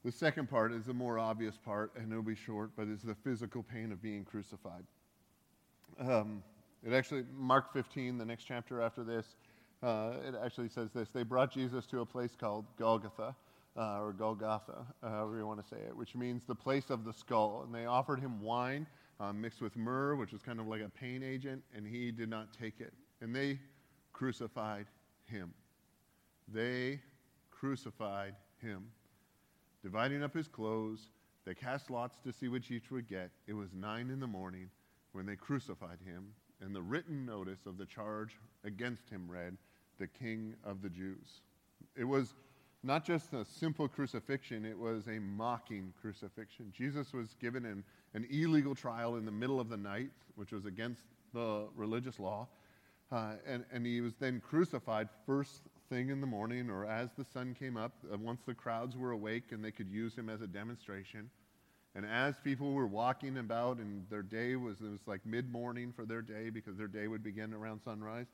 The 0.03 0.11
second 0.11 0.49
part 0.49 0.73
is 0.73 0.85
the 0.85 0.93
more 0.93 1.17
obvious 1.17 1.55
part, 1.57 1.93
and 1.95 2.11
it'll 2.11 2.23
be 2.23 2.35
short, 2.35 2.71
but 2.75 2.87
it's 2.89 3.03
the 3.03 3.15
physical 3.15 3.63
pain 3.63 3.91
of 3.91 4.01
being 4.01 4.25
crucified. 4.25 4.83
Um, 5.97 6.43
it 6.85 6.91
actually, 6.91 7.23
Mark 7.33 7.71
15, 7.71 8.17
the 8.17 8.25
next 8.25 8.43
chapter 8.43 8.81
after 8.81 9.03
this, 9.03 9.35
uh, 9.81 10.13
it 10.27 10.35
actually 10.43 10.67
says 10.67 10.91
this. 10.93 11.07
They 11.09 11.23
brought 11.23 11.51
Jesus 11.51 11.85
to 11.87 12.01
a 12.01 12.05
place 12.05 12.35
called 12.37 12.65
Golgotha, 12.77 13.33
uh, 13.77 13.99
or 13.99 14.13
Golgotha, 14.13 14.85
uh, 15.01 15.09
however 15.09 15.37
you 15.37 15.47
want 15.47 15.61
to 15.61 15.67
say 15.67 15.81
it, 15.87 15.95
which 15.95 16.15
means 16.15 16.43
the 16.45 16.55
place 16.55 16.89
of 16.89 17.05
the 17.05 17.13
skull. 17.13 17.63
And 17.65 17.73
they 17.73 17.85
offered 17.85 18.19
him 18.19 18.41
wine 18.41 18.87
uh, 19.19 19.33
mixed 19.33 19.61
with 19.61 19.75
myrrh, 19.75 20.15
which 20.15 20.31
was 20.31 20.41
kind 20.41 20.59
of 20.59 20.67
like 20.67 20.81
a 20.81 20.89
pain 20.89 21.23
agent, 21.23 21.63
and 21.75 21.85
he 21.85 22.11
did 22.11 22.29
not 22.29 22.53
take 22.53 22.79
it. 22.79 22.93
And 23.21 23.35
they 23.35 23.59
crucified 24.11 24.85
him. 25.25 25.53
They 26.47 26.99
crucified 27.51 28.35
him 28.61 28.85
dividing 29.83 30.23
up 30.23 30.33
his 30.33 30.47
clothes. 30.47 31.09
They 31.45 31.53
cast 31.53 31.91
lots 31.91 32.19
to 32.21 32.31
see 32.31 32.47
which 32.47 32.71
each 32.71 32.89
would 32.89 33.07
get. 33.07 33.29
It 33.47 33.53
was 33.53 33.69
nine 33.73 34.09
in 34.09 34.19
the 34.19 34.27
morning 34.27 34.69
when 35.11 35.25
they 35.25 35.35
crucified 35.35 35.99
him, 36.05 36.33
and 36.61 36.73
the 36.73 36.81
written 36.81 37.25
notice 37.25 37.65
of 37.65 37.77
the 37.77 37.85
charge 37.85 38.37
against 38.63 39.09
him 39.09 39.29
read, 39.29 39.57
The 39.99 40.07
King 40.07 40.55
of 40.63 40.81
the 40.81 40.89
Jews. 40.89 41.41
It 41.95 42.05
was 42.05 42.33
not 42.83 43.05
just 43.05 43.33
a 43.33 43.45
simple 43.45 43.87
crucifixion, 43.87 44.65
it 44.65 44.77
was 44.77 45.07
a 45.07 45.19
mocking 45.19 45.93
crucifixion. 46.01 46.71
Jesus 46.75 47.13
was 47.13 47.35
given 47.39 47.65
an, 47.65 47.83
an 48.13 48.27
illegal 48.29 48.75
trial 48.75 49.15
in 49.15 49.25
the 49.25 49.31
middle 49.31 49.59
of 49.59 49.69
the 49.69 49.77
night, 49.77 50.11
which 50.35 50.51
was 50.51 50.65
against 50.65 51.01
the 51.33 51.67
religious 51.75 52.19
law. 52.19 52.47
Uh, 53.11 53.33
and, 53.45 53.63
and 53.71 53.85
he 53.85 54.01
was 54.01 54.13
then 54.15 54.41
crucified 54.41 55.07
first 55.25 55.61
thing 55.89 56.09
in 56.09 56.19
the 56.19 56.27
morning 56.27 56.69
or 56.69 56.85
as 56.85 57.09
the 57.17 57.23
sun 57.23 57.55
came 57.57 57.77
up, 57.77 57.93
uh, 58.11 58.17
once 58.17 58.41
the 58.45 58.53
crowds 58.53 58.97
were 58.97 59.11
awake 59.11 59.51
and 59.51 59.63
they 59.63 59.71
could 59.71 59.89
use 59.89 60.15
him 60.15 60.29
as 60.29 60.41
a 60.41 60.47
demonstration. 60.47 61.29
And 61.95 62.05
as 62.05 62.35
people 62.43 62.73
were 62.73 62.87
walking 62.87 63.37
about 63.37 63.77
and 63.77 64.05
their 64.09 64.23
day 64.23 64.55
was, 64.55 64.81
it 64.81 64.89
was 64.89 65.05
like 65.05 65.25
mid 65.25 65.51
morning 65.51 65.93
for 65.95 66.05
their 66.05 66.21
day 66.21 66.49
because 66.49 66.75
their 66.75 66.87
day 66.87 67.07
would 67.07 67.23
begin 67.23 67.53
around 67.53 67.81
sunrise, 67.85 68.25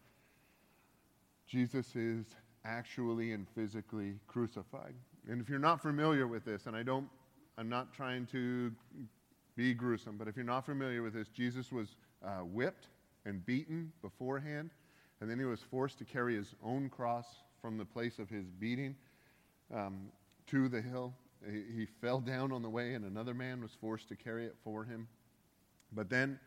Jesus 1.45 1.95
is 1.95 2.25
actually 2.65 3.33
and 3.33 3.47
physically 3.55 4.15
crucified. 4.27 4.93
And 5.29 5.41
if 5.41 5.49
you're 5.49 5.59
not 5.59 5.81
familiar 5.81 6.27
with 6.27 6.45
this, 6.45 6.65
and 6.65 6.75
I 6.75 6.83
don't, 6.83 7.07
I'm 7.57 7.69
not 7.69 7.93
trying 7.93 8.25
to 8.27 8.71
be 9.55 9.73
gruesome, 9.73 10.17
but 10.17 10.27
if 10.27 10.35
you're 10.35 10.45
not 10.45 10.65
familiar 10.65 11.01
with 11.03 11.13
this, 11.13 11.27
Jesus 11.27 11.71
was 11.71 11.95
uh, 12.25 12.39
whipped 12.39 12.87
and 13.25 13.45
beaten 13.45 13.91
beforehand, 14.01 14.71
and 15.21 15.29
then 15.29 15.37
he 15.37 15.45
was 15.45 15.59
forced 15.61 15.97
to 15.99 16.05
carry 16.05 16.35
his 16.35 16.55
own 16.63 16.89
cross 16.89 17.25
from 17.61 17.77
the 17.77 17.85
place 17.85 18.19
of 18.19 18.29
his 18.29 18.45
beating 18.59 18.95
um, 19.73 20.11
to 20.47 20.69
the 20.69 20.81
hill. 20.81 21.13
He, 21.45 21.63
he, 21.75 21.85
fell 21.85 22.19
down 22.19 22.51
on 22.51 22.61
the 22.61 22.69
way, 22.69 22.93
and 22.93 23.05
another 23.05 23.33
man 23.33 23.61
was 23.61 23.71
forced 23.79 24.09
to 24.09 24.15
carry 24.15 24.45
it 24.45 24.55
for 24.63 24.83
him. 24.83 25.07
But 25.93 26.09
then, 26.09 26.39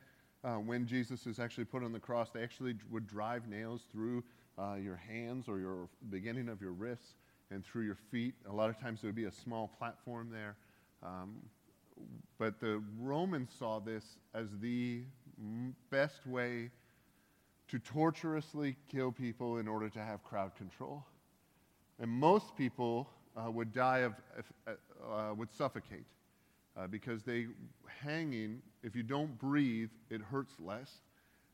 uh, 0.44 0.56
when 0.56 0.86
Jesus 0.86 1.26
is 1.26 1.38
actually 1.38 1.64
put 1.64 1.82
on 1.82 1.92
the 1.92 2.00
cross, 2.00 2.30
they 2.30 2.42
actually 2.42 2.74
would 2.90 3.06
drive 3.06 3.48
nails 3.48 3.82
through 3.90 4.22
uh, 4.58 4.74
your 4.74 4.96
hands 4.96 5.48
or 5.48 5.58
your 5.58 5.88
beginning 6.10 6.48
of 6.48 6.60
your 6.60 6.72
wrists 6.72 7.14
and 7.50 7.64
through 7.64 7.84
your 7.84 7.98
feet. 8.10 8.34
A 8.48 8.52
lot 8.52 8.70
of 8.70 8.80
times 8.80 9.00
there 9.00 9.08
would 9.08 9.16
be 9.16 9.24
a 9.24 9.32
small 9.32 9.68
platform 9.78 10.30
there. 10.30 10.56
Um, 11.02 11.36
but 12.38 12.60
the 12.60 12.82
Romans 12.98 13.50
saw 13.58 13.78
this 13.78 14.04
as 14.34 14.48
the 14.60 15.02
best 15.90 16.26
way 16.26 16.70
to 17.68 17.78
torturously 17.78 18.76
kill 18.90 19.12
people 19.12 19.58
in 19.58 19.68
order 19.68 19.88
to 19.88 19.98
have 19.98 20.22
crowd 20.24 20.54
control. 20.56 21.04
And 21.98 22.10
most 22.10 22.56
people 22.56 23.08
uh, 23.36 23.50
would 23.50 23.72
die 23.72 23.98
of, 23.98 24.14
uh, 24.66 24.72
uh, 25.10 25.34
would 25.34 25.52
suffocate 25.52 26.06
uh, 26.76 26.86
because 26.86 27.22
they, 27.22 27.46
hanging, 27.86 28.60
if 28.82 28.94
you 28.96 29.02
don't 29.02 29.38
breathe, 29.38 29.90
it 30.10 30.20
hurts 30.20 30.54
less. 30.58 30.90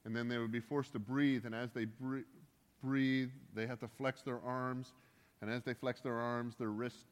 And 0.05 0.17
then 0.17 0.29
they 0.29 0.39
would 0.39 0.53
be 0.53 0.61
forced 0.61 0.93
to 0.93 0.99
breathe, 0.99 1.45
and 1.45 1.55
as 1.55 1.71
they 1.73 1.85
breathe, 2.83 3.31
they 3.55 3.67
have 3.67 3.81
to 3.81 3.89
flex 3.89 4.23
their 4.23 4.41
arms. 4.45 4.93
And 5.41 5.51
as 5.51 5.63
they 5.63 5.75
flex 5.75 6.01
their 6.01 6.19
arms, 6.19 6.57
their 6.57 6.71
wrist, 6.71 7.07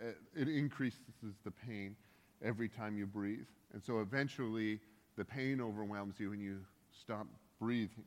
uh, 0.00 0.08
it 0.34 0.48
increases 0.48 1.00
the 1.44 1.50
pain 1.50 1.94
every 2.42 2.68
time 2.68 2.96
you 2.96 3.06
breathe. 3.06 3.46
And 3.72 3.82
so 3.82 4.00
eventually, 4.00 4.80
the 5.16 5.24
pain 5.24 5.60
overwhelms 5.60 6.18
you 6.18 6.32
and 6.32 6.40
you 6.40 6.58
stop 6.98 7.26
breathing. 7.60 8.04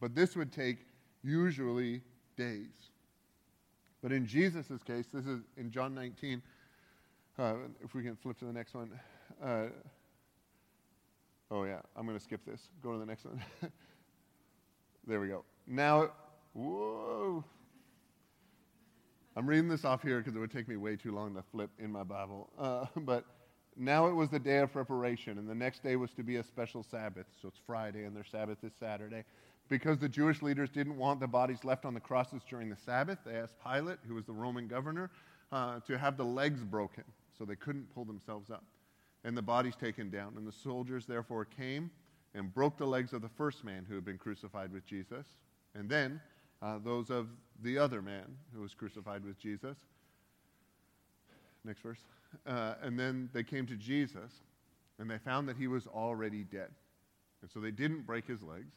But 0.00 0.14
this 0.14 0.36
would 0.36 0.52
take 0.52 0.78
usually 1.22 2.02
days. 2.36 2.90
But 4.02 4.12
in 4.12 4.26
Jesus' 4.26 4.82
case, 4.84 5.06
this 5.12 5.26
is 5.26 5.40
in 5.56 5.70
John 5.70 5.94
19. 5.94 6.42
Uh, 7.38 7.54
if 7.82 7.94
we 7.94 8.02
can 8.02 8.16
flip 8.16 8.38
to 8.40 8.44
the 8.44 8.52
next 8.52 8.74
one. 8.74 8.90
Uh, 9.42 9.66
oh, 11.50 11.64
yeah, 11.64 11.80
I'm 11.96 12.04
going 12.06 12.18
to 12.18 12.22
skip 12.22 12.44
this. 12.44 12.68
Go 12.82 12.92
to 12.92 12.98
the 12.98 13.06
next 13.06 13.24
one. 13.24 13.42
there 15.06 15.20
we 15.20 15.28
go. 15.28 15.44
Now, 15.66 16.10
whoa. 16.52 17.44
I'm 19.34 19.46
reading 19.46 19.68
this 19.68 19.84
off 19.84 20.02
here 20.02 20.18
because 20.18 20.36
it 20.36 20.38
would 20.38 20.50
take 20.50 20.68
me 20.68 20.76
way 20.76 20.96
too 20.96 21.12
long 21.12 21.34
to 21.34 21.42
flip 21.50 21.70
in 21.78 21.90
my 21.90 22.02
Bible. 22.02 22.50
Uh, 22.58 22.86
but 23.00 23.24
now 23.76 24.06
it 24.06 24.12
was 24.12 24.28
the 24.28 24.38
day 24.38 24.58
of 24.58 24.72
preparation, 24.72 25.38
and 25.38 25.48
the 25.48 25.54
next 25.54 25.82
day 25.82 25.96
was 25.96 26.10
to 26.12 26.22
be 26.22 26.36
a 26.36 26.42
special 26.42 26.82
Sabbath. 26.82 27.26
So 27.40 27.48
it's 27.48 27.60
Friday, 27.66 28.04
and 28.04 28.14
their 28.14 28.24
Sabbath 28.24 28.58
is 28.62 28.72
Saturday. 28.78 29.24
Because 29.68 29.98
the 29.98 30.08
Jewish 30.08 30.42
leaders 30.42 30.68
didn't 30.68 30.98
want 30.98 31.20
the 31.20 31.26
bodies 31.26 31.64
left 31.64 31.84
on 31.84 31.94
the 31.94 32.00
crosses 32.00 32.42
during 32.48 32.68
the 32.68 32.76
Sabbath, 32.76 33.18
they 33.24 33.36
asked 33.36 33.54
Pilate, 33.64 33.98
who 34.06 34.14
was 34.14 34.26
the 34.26 34.32
Roman 34.32 34.68
governor, 34.68 35.10
uh, 35.50 35.80
to 35.80 35.96
have 35.96 36.16
the 36.16 36.24
legs 36.24 36.62
broken 36.62 37.04
so 37.38 37.44
they 37.44 37.56
couldn't 37.56 37.92
pull 37.94 38.04
themselves 38.04 38.50
up 38.50 38.64
and 39.24 39.36
the 39.36 39.42
bodies 39.42 39.76
taken 39.76 40.10
down. 40.10 40.34
And 40.36 40.46
the 40.46 40.52
soldiers 40.52 41.06
therefore 41.06 41.44
came 41.44 41.90
and 42.34 42.52
broke 42.52 42.76
the 42.76 42.86
legs 42.86 43.12
of 43.12 43.22
the 43.22 43.28
first 43.28 43.64
man 43.64 43.84
who 43.88 43.94
had 43.94 44.04
been 44.04 44.18
crucified 44.18 44.72
with 44.72 44.86
Jesus, 44.86 45.26
and 45.74 45.88
then 45.88 46.20
uh, 46.60 46.78
those 46.82 47.10
of 47.10 47.28
the 47.62 47.78
other 47.78 48.02
man 48.02 48.36
who 48.54 48.60
was 48.60 48.74
crucified 48.74 49.24
with 49.24 49.38
Jesus. 49.38 49.76
Next 51.64 51.80
verse. 51.80 51.98
Uh, 52.46 52.74
and 52.82 52.98
then 52.98 53.28
they 53.32 53.42
came 53.42 53.66
to 53.66 53.76
Jesus, 53.76 54.32
and 54.98 55.10
they 55.10 55.18
found 55.18 55.48
that 55.48 55.56
he 55.56 55.68
was 55.68 55.86
already 55.86 56.44
dead. 56.44 56.70
And 57.40 57.50
so 57.50 57.60
they 57.60 57.70
didn't 57.70 58.06
break 58.06 58.26
his 58.26 58.42
legs. 58.42 58.74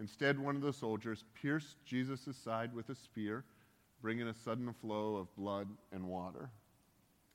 Instead, 0.00 0.38
one 0.38 0.56
of 0.56 0.62
the 0.62 0.72
soldiers 0.72 1.24
pierced 1.34 1.76
Jesus' 1.84 2.36
side 2.36 2.74
with 2.74 2.88
a 2.88 2.94
spear, 2.94 3.44
bringing 4.00 4.28
a 4.28 4.34
sudden 4.34 4.72
flow 4.72 5.16
of 5.16 5.34
blood 5.36 5.68
and 5.92 6.04
water. 6.06 6.50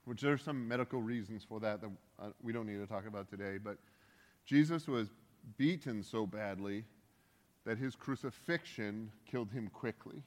Which 0.05 0.21
there 0.21 0.33
are 0.33 0.37
some 0.37 0.67
medical 0.67 1.01
reasons 1.01 1.43
for 1.47 1.59
that 1.59 1.81
that 1.81 1.89
uh, 2.19 2.29
we 2.41 2.53
don't 2.53 2.67
need 2.67 2.79
to 2.79 2.87
talk 2.87 3.07
about 3.07 3.29
today. 3.29 3.57
But 3.57 3.77
Jesus 4.45 4.87
was 4.87 5.09
beaten 5.57 6.03
so 6.03 6.25
badly 6.25 6.83
that 7.65 7.77
his 7.77 7.95
crucifixion 7.95 9.11
killed 9.29 9.51
him 9.51 9.69
quickly. 9.69 10.21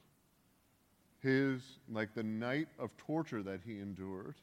His, 1.21 1.63
like 1.91 2.15
the 2.15 2.23
night 2.23 2.69
of 2.79 2.97
torture 2.97 3.43
that 3.43 3.61
he 3.65 3.79
endured, 3.79 4.37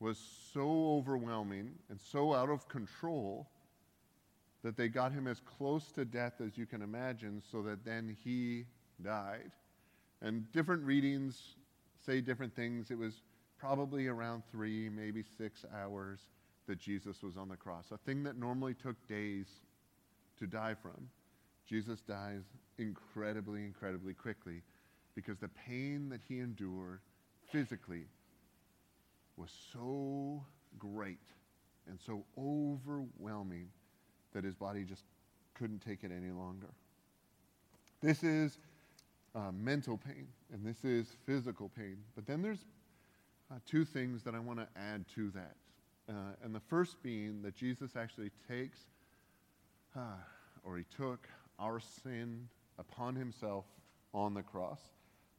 was 0.00 0.18
so 0.52 0.96
overwhelming 0.96 1.72
and 1.88 2.00
so 2.00 2.34
out 2.34 2.50
of 2.50 2.68
control 2.68 3.48
that 4.62 4.76
they 4.76 4.88
got 4.88 5.12
him 5.12 5.26
as 5.26 5.40
close 5.40 5.90
to 5.92 6.04
death 6.04 6.40
as 6.44 6.56
you 6.58 6.66
can 6.66 6.82
imagine 6.82 7.42
so 7.50 7.62
that 7.62 7.84
then 7.84 8.16
he 8.24 8.64
died. 9.02 9.52
And 10.20 10.50
different 10.52 10.84
readings 10.84 11.54
say 12.04 12.20
different 12.20 12.54
things. 12.54 12.90
It 12.90 12.98
was 12.98 13.22
probably 13.58 14.08
around 14.08 14.42
three, 14.50 14.88
maybe 14.88 15.22
six 15.36 15.64
hours 15.74 16.20
that 16.66 16.78
Jesus 16.78 17.22
was 17.22 17.36
on 17.36 17.48
the 17.48 17.56
cross, 17.56 17.86
a 17.92 17.98
thing 17.98 18.22
that 18.24 18.36
normally 18.36 18.74
took 18.74 18.96
days 19.08 19.46
to 20.38 20.46
die 20.46 20.74
from. 20.80 21.08
Jesus 21.68 22.00
dies 22.00 22.42
incredibly, 22.78 23.64
incredibly 23.64 24.14
quickly 24.14 24.62
because 25.14 25.38
the 25.38 25.48
pain 25.48 26.08
that 26.08 26.20
he 26.28 26.38
endured 26.38 27.00
physically 27.50 28.04
was 29.36 29.50
so 29.72 30.42
great 30.78 31.18
and 31.88 31.98
so 32.04 32.24
overwhelming 32.38 33.68
that 34.32 34.44
his 34.44 34.54
body 34.54 34.84
just 34.84 35.02
couldn't 35.54 35.80
take 35.80 36.04
it 36.04 36.10
any 36.16 36.30
longer. 36.30 36.68
This 38.00 38.22
is 38.22 38.58
uh, 39.34 39.50
mental 39.52 39.98
pain, 39.98 40.28
and 40.52 40.64
this 40.64 40.84
is 40.84 41.08
physical 41.26 41.68
pain. 41.68 41.96
But 42.14 42.26
then 42.26 42.42
there's 42.42 42.64
uh, 43.50 43.56
two 43.66 43.84
things 43.84 44.22
that 44.22 44.34
I 44.34 44.38
want 44.38 44.60
to 44.60 44.68
add 44.76 45.04
to 45.14 45.30
that. 45.32 45.56
Uh, 46.08 46.12
and 46.42 46.54
the 46.54 46.60
first 46.60 47.02
being 47.02 47.42
that 47.42 47.54
Jesus 47.54 47.96
actually 47.96 48.30
takes, 48.48 48.78
uh, 49.96 50.00
or 50.64 50.78
he 50.78 50.84
took, 50.96 51.28
our 51.58 51.80
sin 51.80 52.48
upon 52.78 53.14
himself 53.16 53.64
on 54.14 54.34
the 54.34 54.42
cross. 54.42 54.80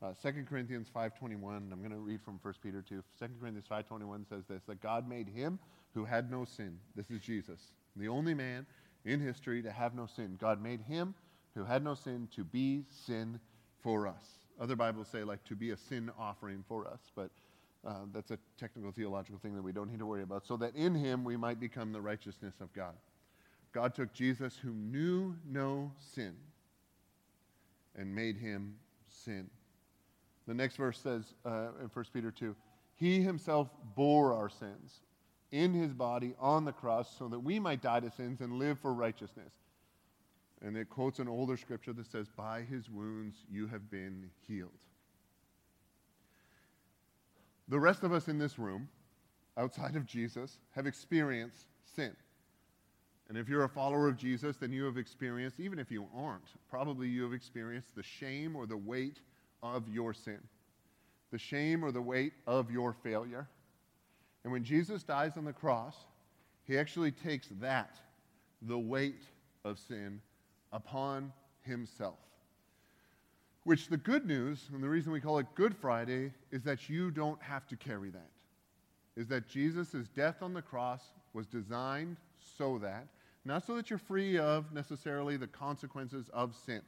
Uh, 0.01 0.13
2 0.23 0.45
Corinthians 0.49 0.87
5.21, 0.95 1.71
I'm 1.71 1.79
going 1.79 1.91
to 1.91 1.97
read 1.97 2.21
from 2.21 2.39
1 2.41 2.53
Peter 2.63 2.81
2. 2.81 3.03
2 3.19 3.25
Corinthians 3.39 3.67
5.21 3.69 4.29
says 4.29 4.43
this, 4.47 4.61
that 4.67 4.81
God 4.81 5.09
made 5.09 5.27
him 5.27 5.59
who 5.93 6.05
had 6.05 6.31
no 6.31 6.45
sin. 6.45 6.77
This 6.95 7.09
is 7.09 7.21
Jesus, 7.21 7.59
the 7.95 8.07
only 8.07 8.33
man 8.33 8.65
in 9.05 9.19
history 9.19 9.61
to 9.63 9.71
have 9.71 9.95
no 9.95 10.05
sin. 10.05 10.37
God 10.39 10.61
made 10.61 10.81
him 10.81 11.13
who 11.55 11.65
had 11.65 11.83
no 11.83 11.95
sin 11.95 12.29
to 12.35 12.43
be 12.43 12.83
sin 13.05 13.39
for 13.81 14.07
us. 14.07 14.23
Other 14.59 14.75
Bibles 14.75 15.07
say, 15.07 15.23
like, 15.23 15.43
to 15.45 15.55
be 15.55 15.71
a 15.71 15.77
sin 15.77 16.11
offering 16.17 16.63
for 16.67 16.87
us, 16.87 16.99
but 17.15 17.31
uh, 17.87 18.05
that's 18.13 18.31
a 18.31 18.37
technical 18.57 18.91
theological 18.91 19.39
thing 19.39 19.55
that 19.55 19.61
we 19.61 19.71
don't 19.71 19.89
need 19.89 19.99
to 19.99 20.05
worry 20.05 20.23
about. 20.23 20.45
So 20.45 20.57
that 20.57 20.75
in 20.75 20.95
him 20.95 21.23
we 21.23 21.37
might 21.37 21.59
become 21.59 21.93
the 21.93 22.01
righteousness 22.01 22.55
of 22.61 22.71
God. 22.73 22.93
God 23.71 23.93
took 23.93 24.13
Jesus, 24.13 24.57
who 24.57 24.71
knew 24.71 25.35
no 25.47 25.91
sin, 25.99 26.35
and 27.95 28.13
made 28.13 28.37
him 28.37 28.75
sin. 29.07 29.49
The 30.47 30.53
next 30.53 30.77
verse 30.77 30.99
says 30.99 31.35
uh, 31.45 31.69
in 31.81 31.89
1 31.93 32.05
Peter 32.13 32.31
2 32.31 32.55
He 32.95 33.21
himself 33.21 33.69
bore 33.95 34.33
our 34.33 34.49
sins 34.49 35.01
in 35.51 35.73
his 35.73 35.93
body 35.93 36.33
on 36.39 36.65
the 36.65 36.71
cross 36.71 37.15
so 37.17 37.27
that 37.27 37.39
we 37.39 37.59
might 37.59 37.81
die 37.81 37.99
to 37.99 38.11
sins 38.11 38.41
and 38.41 38.53
live 38.53 38.79
for 38.79 38.93
righteousness. 38.93 39.53
And 40.61 40.75
it 40.75 40.89
quotes 40.89 41.19
an 41.19 41.27
older 41.27 41.55
scripture 41.55 41.93
that 41.93 42.11
says, 42.11 42.27
By 42.35 42.61
his 42.61 42.89
wounds 42.89 43.37
you 43.49 43.67
have 43.67 43.89
been 43.89 44.29
healed. 44.47 44.71
The 47.67 47.79
rest 47.79 48.03
of 48.03 48.11
us 48.11 48.27
in 48.27 48.39
this 48.39 48.57
room, 48.57 48.89
outside 49.55 49.95
of 49.95 50.05
Jesus, 50.05 50.57
have 50.71 50.87
experienced 50.87 51.67
sin. 51.95 52.15
And 53.29 53.37
if 53.37 53.47
you're 53.47 53.63
a 53.63 53.69
follower 53.69 54.07
of 54.07 54.17
Jesus, 54.17 54.57
then 54.57 54.73
you 54.73 54.83
have 54.85 54.97
experienced, 54.97 55.59
even 55.59 55.77
if 55.77 55.91
you 55.91 56.07
aren't, 56.15 56.49
probably 56.67 57.07
you 57.07 57.21
have 57.23 57.33
experienced 57.33 57.95
the 57.95 58.01
shame 58.01 58.55
or 58.55 58.65
the 58.65 58.75
weight 58.75 59.19
of 59.61 59.87
your 59.87 60.13
sin, 60.15 60.39
the 61.31 61.37
shame 61.37 61.85
or 61.85 61.91
the 61.91 62.01
weight 62.01 62.33
of 62.47 62.71
your 62.71 62.91
failure. 62.91 63.47
And 64.43 64.51
when 64.51 64.63
Jesus 64.63 65.03
dies 65.03 65.37
on 65.37 65.45
the 65.45 65.53
cross, 65.53 65.95
he 66.63 66.77
actually 66.77 67.11
takes 67.11 67.49
that, 67.61 67.99
the 68.63 68.79
weight 68.79 69.23
of 69.63 69.77
sin, 69.77 70.21
upon 70.71 71.31
himself. 71.61 72.17
Which 73.63 73.89
the 73.89 73.97
good 73.97 74.25
news, 74.25 74.69
and 74.73 74.81
the 74.81 74.89
reason 74.89 75.11
we 75.11 75.21
call 75.21 75.37
it 75.37 75.45
Good 75.53 75.75
Friday, 75.75 76.31
is 76.51 76.63
that 76.63 76.89
you 76.89 77.11
don't 77.11 77.41
have 77.43 77.67
to 77.67 77.75
carry 77.75 78.09
that. 78.09 78.29
Is 79.15 79.27
that 79.27 79.47
Jesus' 79.47 80.07
death 80.15 80.41
on 80.41 80.53
the 80.53 80.61
cross 80.61 81.01
was 81.33 81.45
designed 81.45 82.17
so 82.57 82.79
that, 82.79 83.07
not 83.45 83.65
so 83.65 83.75
that 83.75 83.89
you're 83.89 83.99
free 83.99 84.37
of 84.37 84.71
necessarily 84.73 85.37
the 85.37 85.47
consequences 85.47 86.29
of 86.33 86.55
sin. 86.65 86.81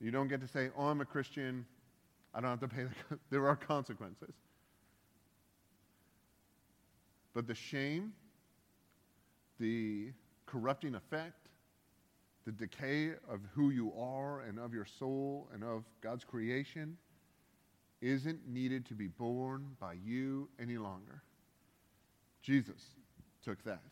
You 0.00 0.10
don't 0.10 0.28
get 0.28 0.40
to 0.40 0.48
say, 0.48 0.70
oh, 0.76 0.86
I'm 0.86 1.00
a 1.00 1.04
Christian, 1.04 1.66
I 2.34 2.40
don't 2.40 2.50
have 2.50 2.60
to 2.60 2.68
pay 2.68 2.84
the, 2.84 3.18
there 3.30 3.46
are 3.48 3.56
consequences. 3.56 4.34
But 7.34 7.46
the 7.46 7.54
shame, 7.54 8.12
the 9.60 10.12
corrupting 10.46 10.94
effect, 10.94 11.48
the 12.46 12.52
decay 12.52 13.10
of 13.28 13.40
who 13.54 13.70
you 13.70 13.92
are 13.92 14.40
and 14.40 14.58
of 14.58 14.72
your 14.72 14.86
soul 14.86 15.48
and 15.52 15.62
of 15.62 15.84
God's 16.00 16.24
creation 16.24 16.96
isn't 18.00 18.48
needed 18.48 18.86
to 18.86 18.94
be 18.94 19.08
borne 19.08 19.76
by 19.80 19.94
you 20.04 20.48
any 20.60 20.78
longer. 20.78 21.22
Jesus 22.42 22.82
took 23.44 23.62
that. 23.64 23.82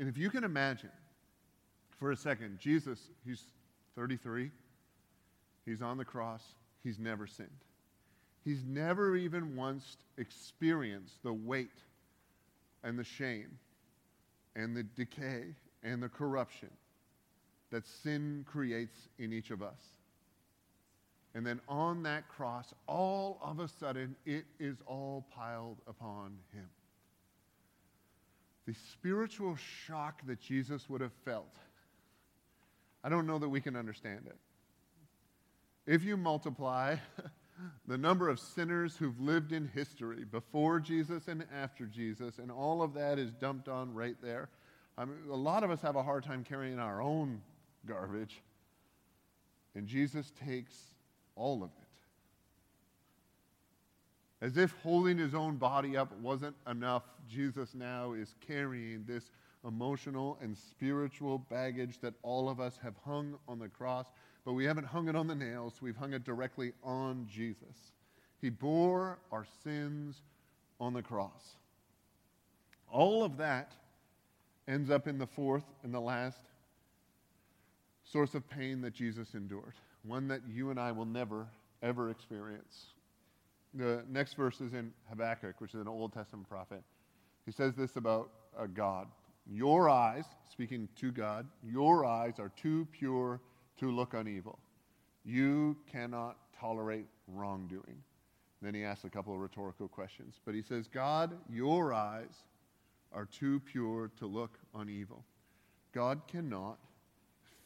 And 0.00 0.08
if 0.08 0.16
you 0.16 0.30
can 0.30 0.44
imagine 0.44 0.90
for 1.98 2.10
a 2.10 2.16
second, 2.16 2.58
Jesus, 2.58 3.10
he's 3.22 3.42
33, 3.96 4.50
he's 5.66 5.82
on 5.82 5.98
the 5.98 6.06
cross, 6.06 6.42
he's 6.82 6.98
never 6.98 7.26
sinned. 7.26 7.50
He's 8.42 8.64
never 8.64 9.14
even 9.14 9.54
once 9.54 9.98
experienced 10.16 11.22
the 11.22 11.34
weight 11.34 11.82
and 12.82 12.98
the 12.98 13.04
shame 13.04 13.58
and 14.56 14.74
the 14.74 14.84
decay 14.84 15.54
and 15.82 16.02
the 16.02 16.08
corruption 16.08 16.70
that 17.70 17.86
sin 17.86 18.46
creates 18.50 19.08
in 19.18 19.34
each 19.34 19.50
of 19.50 19.62
us. 19.62 19.82
And 21.34 21.46
then 21.46 21.60
on 21.68 22.02
that 22.04 22.26
cross, 22.26 22.72
all 22.86 23.38
of 23.42 23.60
a 23.60 23.68
sudden, 23.68 24.16
it 24.24 24.46
is 24.58 24.78
all 24.86 25.26
piled 25.30 25.76
upon 25.86 26.38
him. 26.54 26.70
The 28.70 28.76
spiritual 28.92 29.56
shock 29.56 30.24
that 30.28 30.40
Jesus 30.40 30.88
would 30.88 31.00
have 31.00 31.12
felt, 31.24 31.56
I 33.02 33.08
don't 33.08 33.26
know 33.26 33.40
that 33.40 33.48
we 33.48 33.60
can 33.60 33.74
understand 33.74 34.26
it. 34.26 34.36
If 35.92 36.04
you 36.04 36.16
multiply 36.16 36.94
the 37.88 37.98
number 37.98 38.28
of 38.28 38.38
sinners 38.38 38.94
who've 38.96 39.18
lived 39.18 39.50
in 39.50 39.66
history 39.74 40.24
before 40.24 40.78
Jesus 40.78 41.26
and 41.26 41.44
after 41.52 41.84
Jesus, 41.84 42.38
and 42.38 42.48
all 42.48 42.80
of 42.80 42.94
that 42.94 43.18
is 43.18 43.32
dumped 43.32 43.66
on 43.66 43.92
right 43.92 44.14
there. 44.22 44.48
I 44.96 45.04
mean, 45.04 45.18
a 45.28 45.34
lot 45.34 45.64
of 45.64 45.72
us 45.72 45.80
have 45.80 45.96
a 45.96 46.02
hard 46.04 46.22
time 46.22 46.44
carrying 46.44 46.78
our 46.78 47.02
own 47.02 47.42
garbage, 47.88 48.40
and 49.74 49.88
Jesus 49.88 50.30
takes 50.46 50.76
all 51.34 51.64
of 51.64 51.70
it. 51.70 51.79
As 54.42 54.56
if 54.56 54.74
holding 54.82 55.18
his 55.18 55.34
own 55.34 55.56
body 55.56 55.96
up 55.96 56.12
wasn't 56.20 56.56
enough, 56.68 57.02
Jesus 57.28 57.74
now 57.74 58.12
is 58.12 58.34
carrying 58.46 59.04
this 59.06 59.30
emotional 59.66 60.38
and 60.40 60.56
spiritual 60.56 61.38
baggage 61.38 61.98
that 62.00 62.14
all 62.22 62.48
of 62.48 62.60
us 62.60 62.78
have 62.82 62.94
hung 63.04 63.38
on 63.46 63.58
the 63.58 63.68
cross 63.68 64.06
but 64.44 64.54
we 64.54 64.64
haven't 64.64 64.84
hung 64.84 65.08
it 65.08 65.16
on 65.16 65.26
the 65.26 65.34
nails, 65.34 65.74
we've 65.80 65.96
hung 65.96 66.12
it 66.14 66.24
directly 66.24 66.72
on 66.82 67.26
Jesus. 67.30 67.92
He 68.40 68.50
bore 68.50 69.18
our 69.30 69.46
sins 69.62 70.22
on 70.80 70.94
the 70.94 71.02
cross. 71.02 71.56
All 72.90 73.22
of 73.22 73.36
that 73.36 73.72
ends 74.66 74.90
up 74.90 75.06
in 75.06 75.18
the 75.18 75.26
fourth 75.26 75.64
and 75.82 75.92
the 75.92 76.00
last 76.00 76.40
source 78.02 78.34
of 78.34 78.48
pain 78.48 78.80
that 78.80 78.94
Jesus 78.94 79.34
endured, 79.34 79.74
one 80.02 80.28
that 80.28 80.40
you 80.48 80.70
and 80.70 80.80
I 80.80 80.90
will 80.92 81.04
never, 81.04 81.46
ever 81.82 82.10
experience. 82.10 82.86
The 83.74 84.04
next 84.08 84.34
verse 84.34 84.60
is 84.60 84.72
in 84.72 84.92
Habakkuk, 85.08 85.60
which 85.60 85.74
is 85.74 85.80
an 85.80 85.88
Old 85.88 86.12
Testament 86.12 86.48
prophet. 86.48 86.82
He 87.46 87.52
says 87.52 87.74
this 87.74 87.96
about 87.96 88.30
God 88.74 89.06
Your 89.46 89.88
eyes, 89.88 90.24
speaking 90.50 90.88
to 90.96 91.12
God, 91.12 91.46
your 91.62 92.04
eyes 92.04 92.38
are 92.38 92.50
too 92.56 92.86
pure 92.92 93.40
to 93.78 93.90
look 93.90 94.14
on 94.14 94.28
evil. 94.28 94.58
You 95.24 95.76
cannot 95.90 96.36
tolerate 96.58 97.06
wrongdoing. 97.28 98.02
Then 98.62 98.74
he 98.74 98.84
asks 98.84 99.04
a 99.04 99.10
couple 99.10 99.32
of 99.32 99.40
rhetorical 99.40 99.88
questions. 99.88 100.40
But 100.44 100.54
he 100.54 100.62
says, 100.62 100.86
God, 100.86 101.32
your 101.48 101.94
eyes 101.94 102.44
are 103.12 103.24
too 103.24 103.60
pure 103.60 104.10
to 104.18 104.26
look 104.26 104.58
on 104.74 104.88
evil. 104.88 105.24
God 105.92 106.20
cannot 106.28 106.78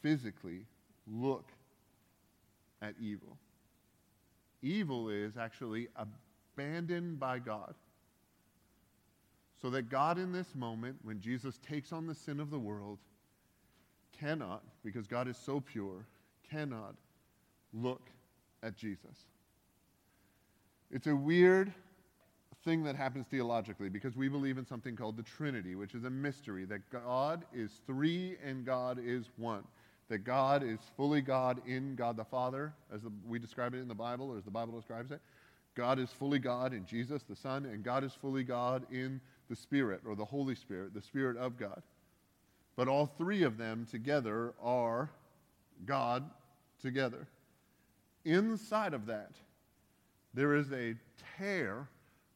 physically 0.01 0.65
look 1.07 1.51
at 2.81 2.95
evil. 2.99 3.37
Evil 4.65 5.09
is 5.09 5.37
actually 5.37 5.87
abandoned 5.95 7.19
by 7.19 7.37
God. 7.37 7.75
So 9.61 9.69
that 9.69 9.89
God, 9.89 10.17
in 10.17 10.31
this 10.31 10.55
moment, 10.55 10.97
when 11.03 11.21
Jesus 11.21 11.59
takes 11.59 11.93
on 11.93 12.07
the 12.07 12.15
sin 12.15 12.39
of 12.39 12.49
the 12.49 12.57
world, 12.57 12.97
cannot, 14.19 14.63
because 14.83 15.05
God 15.05 15.27
is 15.27 15.37
so 15.37 15.59
pure, 15.59 16.07
cannot 16.49 16.95
look 17.73 18.09
at 18.63 18.75
Jesus. 18.75 19.27
It's 20.91 21.07
a 21.07 21.15
weird 21.15 21.71
thing 22.63 22.83
that 22.83 22.95
happens 22.95 23.27
theologically 23.27 23.89
because 23.89 24.15
we 24.15 24.27
believe 24.27 24.57
in 24.57 24.65
something 24.65 24.95
called 24.95 25.15
the 25.15 25.23
Trinity, 25.23 25.75
which 25.75 25.93
is 25.93 26.05
a 26.05 26.09
mystery 26.09 26.65
that 26.65 26.89
God 26.89 27.45
is 27.53 27.81
three 27.85 28.37
and 28.43 28.65
God 28.65 28.99
is 29.03 29.29
one. 29.37 29.63
That 30.09 30.19
God 30.19 30.63
is 30.63 30.79
fully 30.95 31.21
God 31.21 31.61
in 31.65 31.95
God 31.95 32.15
the 32.15 32.25
Father, 32.25 32.73
as 32.93 33.01
we 33.27 33.39
describe 33.39 33.73
it 33.73 33.79
in 33.79 33.87
the 33.87 33.95
Bible, 33.95 34.29
or 34.29 34.37
as 34.37 34.43
the 34.43 34.51
Bible 34.51 34.77
describes 34.77 35.11
it. 35.11 35.19
God 35.75 35.99
is 35.99 36.09
fully 36.11 36.39
God 36.39 36.73
in 36.73 36.85
Jesus 36.85 37.23
the 37.23 37.35
Son, 37.35 37.65
and 37.65 37.83
God 37.83 38.03
is 38.03 38.13
fully 38.13 38.43
God 38.43 38.85
in 38.91 39.19
the 39.49 39.55
Spirit, 39.55 40.01
or 40.05 40.15
the 40.15 40.25
Holy 40.25 40.55
Spirit, 40.55 40.93
the 40.93 41.01
Spirit 41.01 41.37
of 41.37 41.57
God. 41.57 41.81
But 42.75 42.87
all 42.87 43.07
three 43.17 43.43
of 43.43 43.57
them 43.57 43.87
together 43.89 44.53
are 44.61 45.09
God 45.85 46.29
together. 46.81 47.27
Inside 48.25 48.93
of 48.93 49.05
that, 49.07 49.31
there 50.33 50.55
is 50.55 50.71
a 50.71 50.95
tear 51.37 51.87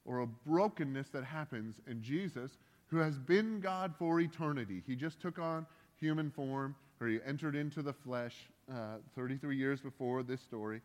or 0.06 0.20
a 0.20 0.28
brokenness 0.28 1.10
that 1.10 1.24
happens 1.24 1.76
in 1.88 2.02
Jesus, 2.02 2.58
who 2.88 2.98
has 2.98 3.20
been 3.20 3.60
God 3.60 3.94
for 4.00 4.20
eternity. 4.20 4.82
He 4.88 4.96
just 4.96 5.22
took 5.22 5.38
on 5.38 5.66
human 6.00 6.32
form, 6.32 6.76
or 7.00 7.08
he 7.08 7.20
entered 7.26 7.56
into 7.56 7.82
the 7.82 7.94
flesh 7.94 8.36
uh, 8.72 8.98
33 9.16 9.56
years 9.56 9.82
before 9.82 10.24
this 10.24 10.42
story. 10.42 10.82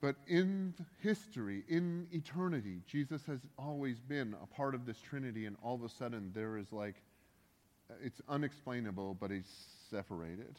But 0.00 0.16
in 0.26 0.74
history, 0.98 1.62
in 1.68 2.08
eternity, 2.10 2.80
Jesus 2.86 3.24
has 3.26 3.40
always 3.56 4.00
been 4.00 4.34
a 4.42 4.46
part 4.46 4.74
of 4.74 4.84
this 4.84 5.00
Trinity, 5.00 5.46
and 5.46 5.56
all 5.62 5.76
of 5.76 5.84
a 5.84 5.88
sudden 5.88 6.32
there 6.34 6.56
is 6.56 6.72
like 6.72 6.96
it's 8.02 8.20
unexplainable, 8.28 9.14
but 9.20 9.30
he's 9.30 9.50
separated. 9.90 10.58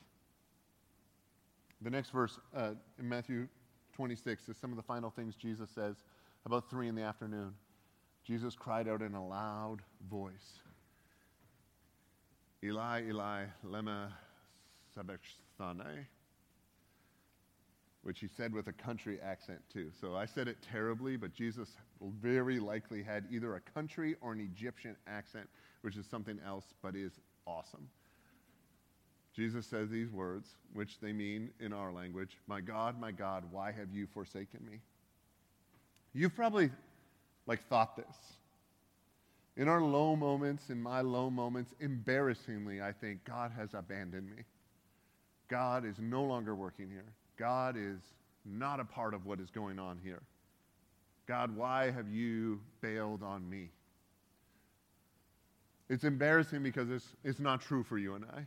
The 1.81 1.89
next 1.89 2.11
verse 2.11 2.39
uh, 2.55 2.71
in 2.99 3.09
Matthew 3.09 3.47
26 3.95 4.49
is 4.49 4.57
some 4.57 4.71
of 4.71 4.77
the 4.77 4.83
final 4.83 5.09
things 5.09 5.35
Jesus 5.35 5.69
says 5.69 5.97
about 6.45 6.69
three 6.69 6.87
in 6.87 6.95
the 6.95 7.01
afternoon. 7.01 7.53
Jesus 8.23 8.55
cried 8.55 8.87
out 8.87 9.01
in 9.01 9.13
a 9.15 9.25
loud 9.25 9.79
voice, 10.09 10.61
Eli, 12.63 13.03
Eli, 13.09 13.43
lema 13.67 14.09
sabachthani, 14.95 16.07
which 18.03 18.21
he 18.21 18.27
said 18.27 18.53
with 18.53 18.67
a 18.67 18.73
country 18.73 19.19
accent 19.21 19.59
too. 19.71 19.91
So 19.99 20.15
I 20.15 20.25
said 20.25 20.47
it 20.47 20.57
terribly, 20.71 21.17
but 21.17 21.33
Jesus 21.33 21.69
very 22.21 22.61
likely 22.61 23.03
had 23.03 23.25
either 23.29 23.55
a 23.55 23.59
country 23.59 24.15
or 24.21 24.31
an 24.31 24.39
Egyptian 24.39 24.95
accent, 25.07 25.49
which 25.81 25.97
is 25.97 26.05
something 26.05 26.39
else, 26.45 26.73
but 26.81 26.95
is 26.95 27.19
awesome. 27.45 27.89
Jesus 29.35 29.65
says 29.65 29.89
these 29.89 30.11
words, 30.11 30.47
which 30.73 30.99
they 31.01 31.11
mean 31.11 31.49
in 31.59 31.73
our 31.73 31.91
language 31.91 32.37
My 32.47 32.61
God, 32.61 32.97
my 32.97 33.11
God, 33.11 33.43
why 33.51 33.73
have 33.73 33.91
you 33.91 34.07
forsaken 34.13 34.65
me? 34.69 34.79
You've 36.13 36.35
probably 36.35 36.71
like 37.45 37.67
thought 37.67 37.97
this. 37.97 38.15
In 39.55 39.67
our 39.67 39.81
low 39.81 40.15
moments, 40.15 40.69
in 40.69 40.81
my 40.81 41.01
low 41.01 41.29
moments, 41.29 41.73
embarrassingly, 41.79 42.81
I 42.81 42.91
think 42.91 43.23
God 43.23 43.51
has 43.55 43.73
abandoned 43.73 44.29
me. 44.29 44.43
God 45.47 45.85
is 45.85 45.95
no 45.99 46.23
longer 46.23 46.55
working 46.55 46.89
here. 46.89 47.05
God 47.37 47.75
is 47.77 47.99
not 48.45 48.79
a 48.79 48.85
part 48.85 49.13
of 49.13 49.25
what 49.25 49.39
is 49.39 49.49
going 49.51 49.77
on 49.77 49.99
here. 50.03 50.21
God, 51.27 51.55
why 51.55 51.91
have 51.91 52.09
you 52.09 52.59
bailed 52.81 53.21
on 53.21 53.47
me? 53.49 53.69
It's 55.89 56.03
embarrassing 56.03 56.63
because 56.63 56.89
it's, 56.89 57.07
it's 57.23 57.39
not 57.39 57.61
true 57.61 57.83
for 57.83 57.97
you 57.97 58.15
and 58.15 58.25
I. 58.25 58.45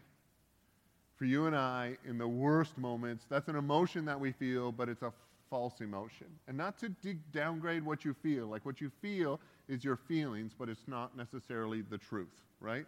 For 1.16 1.24
you 1.24 1.46
and 1.46 1.56
I, 1.56 1.96
in 2.06 2.18
the 2.18 2.28
worst 2.28 2.76
moments, 2.76 3.24
that's 3.28 3.48
an 3.48 3.56
emotion 3.56 4.04
that 4.06 4.18
we 4.18 4.32
feel, 4.32 4.72
but 4.72 4.88
it's 4.88 5.02
a 5.02 5.12
false 5.48 5.80
emotion. 5.80 6.26
And 6.48 6.56
not 6.56 6.78
to 6.80 6.88
de- 6.88 7.14
downgrade 7.32 7.84
what 7.84 8.04
you 8.04 8.14
feel. 8.22 8.48
Like 8.48 8.66
what 8.66 8.80
you 8.80 8.90
feel 9.00 9.40
is 9.68 9.84
your 9.84 9.96
feelings, 9.96 10.52
but 10.56 10.68
it's 10.68 10.86
not 10.86 11.16
necessarily 11.16 11.82
the 11.82 11.98
truth, 11.98 12.42
right? 12.60 12.86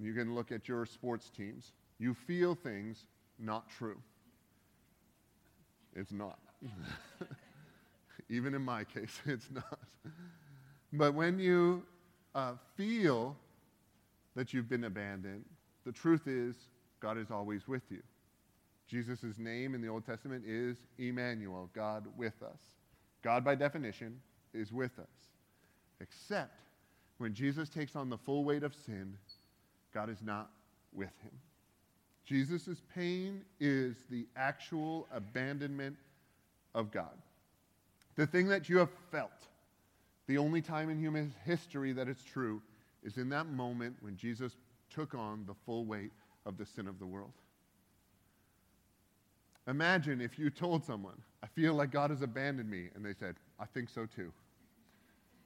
You 0.00 0.14
can 0.14 0.34
look 0.34 0.50
at 0.50 0.68
your 0.68 0.86
sports 0.86 1.30
teams. 1.30 1.72
You 1.98 2.14
feel 2.14 2.54
things 2.54 3.04
not 3.38 3.68
true. 3.70 3.98
It's 5.94 6.12
not. 6.12 6.38
Even 8.28 8.54
in 8.54 8.62
my 8.62 8.84
case, 8.84 9.20
it's 9.26 9.48
not. 9.52 9.78
But 10.92 11.14
when 11.14 11.38
you 11.38 11.84
uh, 12.34 12.54
feel 12.76 13.36
that 14.34 14.52
you've 14.52 14.68
been 14.68 14.84
abandoned, 14.84 15.44
the 15.84 15.92
truth 15.92 16.26
is 16.26 16.54
God 17.00 17.18
is 17.18 17.30
always 17.30 17.66
with 17.66 17.82
you. 17.90 18.02
Jesus' 18.86 19.38
name 19.38 19.74
in 19.74 19.80
the 19.80 19.88
Old 19.88 20.04
Testament 20.04 20.44
is 20.46 20.76
Emmanuel, 20.98 21.70
God 21.74 22.06
with 22.16 22.42
us. 22.42 22.58
God, 23.22 23.44
by 23.44 23.54
definition, 23.54 24.20
is 24.54 24.72
with 24.72 24.98
us. 24.98 25.06
Except 26.00 26.60
when 27.18 27.34
Jesus 27.34 27.68
takes 27.68 27.94
on 27.96 28.08
the 28.08 28.18
full 28.18 28.44
weight 28.44 28.62
of 28.62 28.74
sin, 28.74 29.16
God 29.92 30.08
is 30.08 30.22
not 30.22 30.50
with 30.92 31.12
him. 31.22 31.32
Jesus' 32.24 32.80
pain 32.94 33.42
is 33.58 33.96
the 34.10 34.26
actual 34.36 35.06
abandonment 35.12 35.96
of 36.74 36.90
God. 36.90 37.16
The 38.16 38.26
thing 38.26 38.48
that 38.48 38.68
you 38.68 38.78
have 38.78 38.90
felt, 39.10 39.30
the 40.26 40.38
only 40.38 40.62
time 40.62 40.90
in 40.90 40.98
human 40.98 41.34
history 41.44 41.92
that 41.92 42.08
it's 42.08 42.24
true, 42.24 42.62
is 43.02 43.16
in 43.16 43.28
that 43.30 43.48
moment 43.48 43.96
when 44.00 44.16
Jesus 44.16 44.56
took 44.90 45.14
on 45.14 45.44
the 45.46 45.54
full 45.66 45.84
weight 45.84 46.12
of 46.46 46.56
the 46.56 46.66
sin 46.66 46.86
of 46.86 46.98
the 46.98 47.06
world. 47.06 47.32
Imagine 49.66 50.20
if 50.20 50.38
you 50.38 50.50
told 50.50 50.84
someone, 50.84 51.20
I 51.42 51.46
feel 51.46 51.74
like 51.74 51.90
God 51.90 52.10
has 52.10 52.22
abandoned 52.22 52.70
me, 52.70 52.88
and 52.94 53.04
they 53.04 53.14
said, 53.14 53.36
I 53.58 53.66
think 53.66 53.88
so 53.88 54.06
too. 54.06 54.32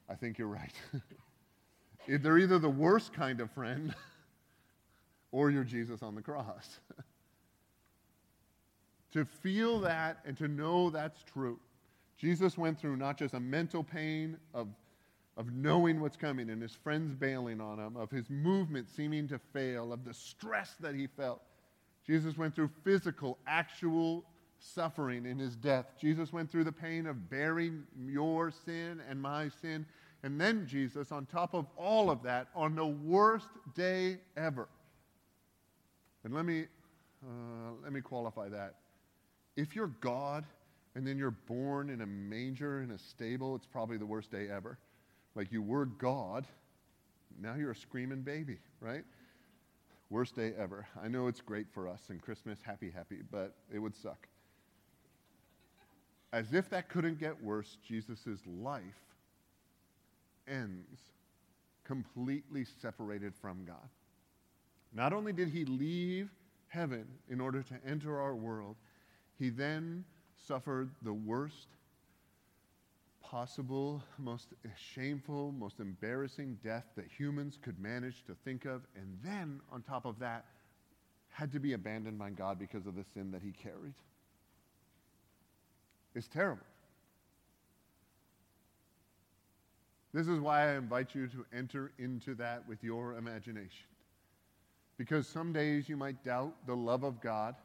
I 0.09 0.15
think 0.15 0.37
you're 0.37 0.47
right. 0.47 0.73
They're 2.07 2.37
either 2.37 2.59
the 2.59 2.69
worst 2.69 3.13
kind 3.13 3.41
of 3.41 3.49
friend 3.51 3.93
or 5.31 5.49
you're 5.49 5.63
Jesus 5.63 6.03
on 6.03 6.15
the 6.15 6.21
cross. 6.21 6.79
to 9.13 9.25
feel 9.25 9.79
that 9.79 10.19
and 10.25 10.37
to 10.37 10.47
know 10.47 10.89
that's 10.89 11.23
true. 11.23 11.59
Jesus 12.17 12.57
went 12.57 12.79
through 12.79 12.97
not 12.97 13.17
just 13.17 13.33
a 13.33 13.39
mental 13.39 13.83
pain 13.83 14.37
of, 14.53 14.67
of 15.35 15.51
knowing 15.51 15.99
what's 15.99 16.15
coming 16.15 16.49
and 16.49 16.61
his 16.61 16.73
friends 16.73 17.13
bailing 17.13 17.59
on 17.59 17.79
him, 17.79 17.97
of 17.97 18.11
his 18.11 18.29
movement 18.29 18.87
seeming 18.89 19.27
to 19.27 19.39
fail, 19.39 19.91
of 19.91 20.05
the 20.05 20.13
stress 20.13 20.75
that 20.79 20.95
he 20.95 21.07
felt. 21.07 21.41
Jesus 22.05 22.37
went 22.37 22.53
through 22.53 22.69
physical, 22.83 23.39
actual 23.47 24.23
suffering 24.59 25.25
in 25.25 25.37
his 25.37 25.55
death. 25.55 25.85
Jesus 25.99 26.33
went 26.33 26.51
through 26.51 26.63
the 26.63 26.71
pain 26.71 27.05
of 27.05 27.29
bearing 27.29 27.83
your 27.97 28.51
sin 28.51 29.01
and 29.09 29.21
my 29.21 29.49
sin. 29.61 29.85
And 30.23 30.39
then 30.39 30.65
Jesus, 30.67 31.11
on 31.11 31.25
top 31.25 31.53
of 31.53 31.67
all 31.77 32.09
of 32.09 32.23
that, 32.23 32.47
on 32.55 32.75
the 32.75 32.85
worst 32.85 33.49
day 33.75 34.17
ever. 34.35 34.67
And 36.23 36.33
let 36.33 36.45
me, 36.45 36.65
uh, 37.23 37.71
let 37.83 37.93
me 37.93 38.01
qualify 38.01 38.49
that. 38.49 38.75
If 39.55 39.75
you're 39.75 39.91
God 40.01 40.45
and 40.95 41.05
then 41.05 41.17
you're 41.17 41.31
born 41.31 41.89
in 41.89 42.01
a 42.01 42.05
manger 42.05 42.81
in 42.81 42.91
a 42.91 42.97
stable, 42.97 43.55
it's 43.55 43.67
probably 43.67 43.97
the 43.97 44.05
worst 44.05 44.31
day 44.31 44.47
ever. 44.49 44.79
Like 45.35 45.51
you 45.51 45.61
were 45.61 45.85
God, 45.85 46.47
now 47.39 47.55
you're 47.55 47.71
a 47.71 47.75
screaming 47.75 48.21
baby, 48.21 48.57
right? 48.79 49.03
Worst 50.09 50.35
day 50.35 50.53
ever. 50.57 50.87
I 51.01 51.07
know 51.07 51.27
it's 51.27 51.41
great 51.41 51.67
for 51.71 51.87
us 51.87 52.01
and 52.09 52.21
Christmas, 52.21 52.59
happy, 52.63 52.89
happy, 52.89 53.19
but 53.31 53.55
it 53.71 53.79
would 53.79 53.95
suck. 53.95 54.27
As 56.35 56.51
if 56.51 56.69
that 56.71 56.89
couldn't 56.89 57.17
get 57.17 57.41
worse, 57.41 57.77
Jesus' 57.87 58.41
life 58.45 58.83
ends 60.49 60.99
completely 61.85 62.65
separated 62.65 63.33
from 63.33 63.63
God. 63.63 63.87
Not 64.93 65.13
only 65.13 65.31
did 65.31 65.47
he 65.47 65.63
leave 65.63 66.29
heaven 66.67 67.05
in 67.29 67.39
order 67.39 67.63
to 67.63 67.75
enter 67.87 68.19
our 68.19 68.35
world, 68.35 68.75
he 69.39 69.49
then 69.49 70.03
suffered 70.45 70.89
the 71.03 71.13
worst 71.13 71.69
possible, 73.23 74.03
most 74.17 74.49
shameful, 74.93 75.53
most 75.53 75.79
embarrassing 75.79 76.57
death 76.61 76.83
that 76.97 77.05
humans 77.17 77.57
could 77.61 77.79
manage 77.79 78.25
to 78.25 78.35
think 78.43 78.65
of, 78.65 78.81
and 78.97 79.17
then, 79.23 79.61
on 79.71 79.81
top 79.83 80.03
of 80.03 80.19
that, 80.19 80.43
had 81.29 81.53
to 81.53 81.61
be 81.61 81.71
abandoned 81.71 82.19
by 82.19 82.29
God 82.29 82.59
because 82.59 82.85
of 82.87 82.95
the 82.97 83.05
sin 83.13 83.31
that 83.31 83.41
he 83.41 83.53
carried. 83.53 83.93
It's 86.15 86.29
terrible. 86.29 86.63
This 90.13 90.29
is 90.29 90.39
why 90.39 90.69
I 90.69 90.77
invite 90.77 91.13
you 91.13 91.27
to 91.27 91.45
enter 91.53 91.91
into 91.99 92.35
that 92.35 92.65
with 92.69 92.81
your 92.81 93.17
imagination. 93.17 93.87
Because 94.97 95.27
some 95.27 95.51
days 95.51 95.89
you 95.89 95.97
might 95.97 96.23
doubt 96.23 96.53
the 96.65 96.73
love 96.73 97.03
of 97.03 97.19
God. 97.19 97.55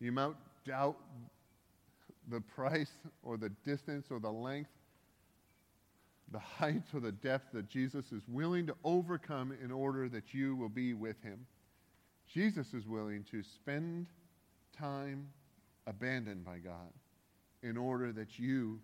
You 0.00 0.12
might 0.12 0.32
doubt 0.64 0.96
the 2.30 2.40
price 2.40 2.90
or 3.22 3.36
the 3.36 3.50
distance 3.66 4.06
or 4.10 4.18
the 4.18 4.32
length, 4.32 4.70
the 6.32 6.38
height 6.38 6.84
or 6.94 7.00
the 7.00 7.12
depth 7.12 7.52
that 7.52 7.68
Jesus 7.68 8.12
is 8.12 8.22
willing 8.26 8.66
to 8.66 8.74
overcome 8.82 9.54
in 9.62 9.70
order 9.70 10.08
that 10.08 10.32
you 10.32 10.56
will 10.56 10.70
be 10.70 10.94
with 10.94 11.22
him. 11.22 11.44
Jesus 12.26 12.72
is 12.72 12.86
willing 12.86 13.24
to 13.30 13.42
spend 13.42 14.06
time 14.74 15.28
abandoned 15.86 16.46
by 16.46 16.56
God 16.58 16.88
in 17.62 17.76
order 17.76 18.12
that 18.12 18.38
you 18.38 18.80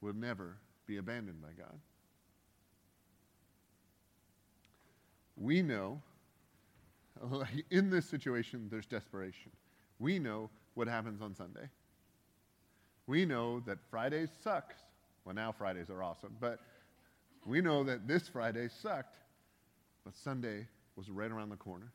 will 0.00 0.14
never 0.14 0.56
be 0.86 0.98
abandoned 0.98 1.40
by 1.40 1.48
God. 1.56 1.78
We 5.36 5.62
know, 5.62 6.00
in 7.70 7.90
this 7.90 8.06
situation, 8.06 8.68
there's 8.70 8.86
desperation. 8.86 9.50
We 9.98 10.18
know 10.18 10.50
what 10.74 10.88
happens 10.88 11.20
on 11.22 11.34
Sunday. 11.34 11.68
We 13.06 13.24
know 13.24 13.60
that 13.60 13.78
Fridays 13.90 14.30
sucks. 14.42 14.76
Well, 15.24 15.34
now 15.34 15.52
Fridays 15.52 15.90
are 15.90 16.02
awesome, 16.02 16.36
but 16.40 16.60
we 17.46 17.60
know 17.60 17.84
that 17.84 18.06
this 18.06 18.28
Friday 18.28 18.68
sucked, 18.68 19.16
but 20.04 20.14
Sunday 20.14 20.66
was 20.96 21.10
right 21.10 21.30
around 21.30 21.50
the 21.50 21.56
corner. 21.56 21.92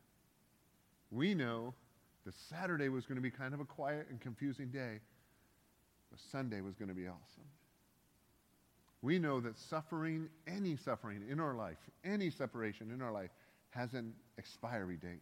We 1.12 1.34
know 1.34 1.74
that 2.26 2.34
Saturday 2.36 2.90
was 2.90 3.06
going 3.06 3.16
to 3.16 3.22
be 3.22 3.32
kind 3.32 3.54
of 3.54 3.60
a 3.60 3.66
quiet 3.66 4.08
and 4.10 4.20
confusing 4.20 4.68
day, 4.70 5.00
but 6.10 6.20
Sunday 6.32 6.62
was 6.62 6.76
going 6.76 6.90
to 6.90 6.96
be 6.96 7.08
awesome. 7.08 7.44
We 9.02 9.20
know 9.20 9.40
that 9.42 9.58
suffering, 9.58 10.30
any 10.48 10.76
suffering 10.76 11.24
in 11.30 11.40
our 11.40 11.54
life, 11.54 11.78
any 12.04 12.30
separation 12.30 12.92
in 12.92 13.02
our 13.02 13.12
life, 13.12 13.30
has 13.70 13.94
an 13.94 14.14
expiry 14.38 14.98
date 14.98 15.22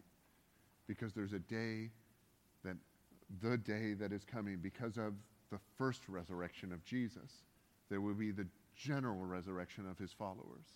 because 0.86 1.12
there's 1.12 1.32
a 1.32 1.38
day 1.38 1.90
that, 2.64 2.76
the 3.42 3.58
day 3.58 3.92
that 3.94 4.12
is 4.12 4.24
coming 4.24 4.58
because 4.62 4.96
of 4.96 5.12
the 5.50 5.58
first 5.76 6.02
resurrection 6.08 6.72
of 6.72 6.84
Jesus. 6.84 7.42
There 7.88 8.00
will 8.00 8.14
be 8.14 8.30
the 8.30 8.46
general 8.74 9.24
resurrection 9.24 9.88
of 9.88 9.98
his 9.98 10.12
followers. 10.12 10.66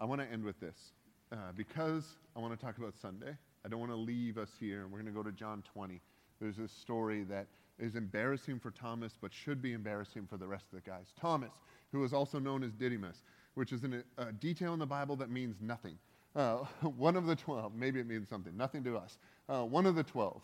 I 0.00 0.04
want 0.04 0.20
to 0.20 0.30
end 0.30 0.44
with 0.44 0.60
this. 0.60 0.92
Uh, 1.32 1.36
because 1.56 2.04
I 2.36 2.40
want 2.40 2.58
to 2.58 2.64
talk 2.64 2.78
about 2.78 2.94
Sunday, 3.00 3.36
I 3.64 3.68
don't 3.68 3.80
want 3.80 3.90
to 3.90 3.96
leave 3.96 4.38
us 4.38 4.50
here. 4.60 4.86
We're 4.86 5.00
going 5.00 5.12
to 5.12 5.12
go 5.12 5.22
to 5.22 5.32
John 5.32 5.64
20. 5.72 6.00
There's 6.44 6.56
this 6.56 6.72
story 6.72 7.22
that 7.30 7.46
is 7.78 7.94
embarrassing 7.94 8.58
for 8.58 8.70
Thomas, 8.70 9.16
but 9.18 9.32
should 9.32 9.62
be 9.62 9.72
embarrassing 9.72 10.26
for 10.26 10.36
the 10.36 10.46
rest 10.46 10.66
of 10.70 10.84
the 10.84 10.90
guys. 10.90 11.06
Thomas, 11.18 11.54
who 11.90 12.04
is 12.04 12.12
also 12.12 12.38
known 12.38 12.62
as 12.62 12.70
Didymus, 12.72 13.22
which 13.54 13.72
is 13.72 13.80
a 14.18 14.30
detail 14.32 14.74
in 14.74 14.78
the 14.78 14.84
Bible 14.84 15.16
that 15.16 15.30
means 15.30 15.56
nothing. 15.62 15.96
Uh, 16.36 16.56
one 16.98 17.16
of 17.16 17.24
the 17.24 17.34
12, 17.34 17.74
maybe 17.74 17.98
it 17.98 18.06
means 18.06 18.28
something, 18.28 18.54
nothing 18.58 18.84
to 18.84 18.98
us. 18.98 19.16
Uh, 19.48 19.62
one 19.62 19.86
of 19.86 19.94
the 19.94 20.02
12. 20.02 20.38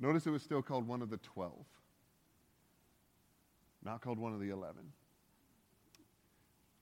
Notice 0.00 0.26
it 0.26 0.30
was 0.30 0.42
still 0.42 0.60
called 0.60 0.88
one 0.88 1.02
of 1.02 1.08
the 1.08 1.18
12, 1.18 1.52
not 3.84 4.00
called 4.00 4.18
one 4.18 4.34
of 4.34 4.40
the 4.40 4.50
11. 4.50 4.82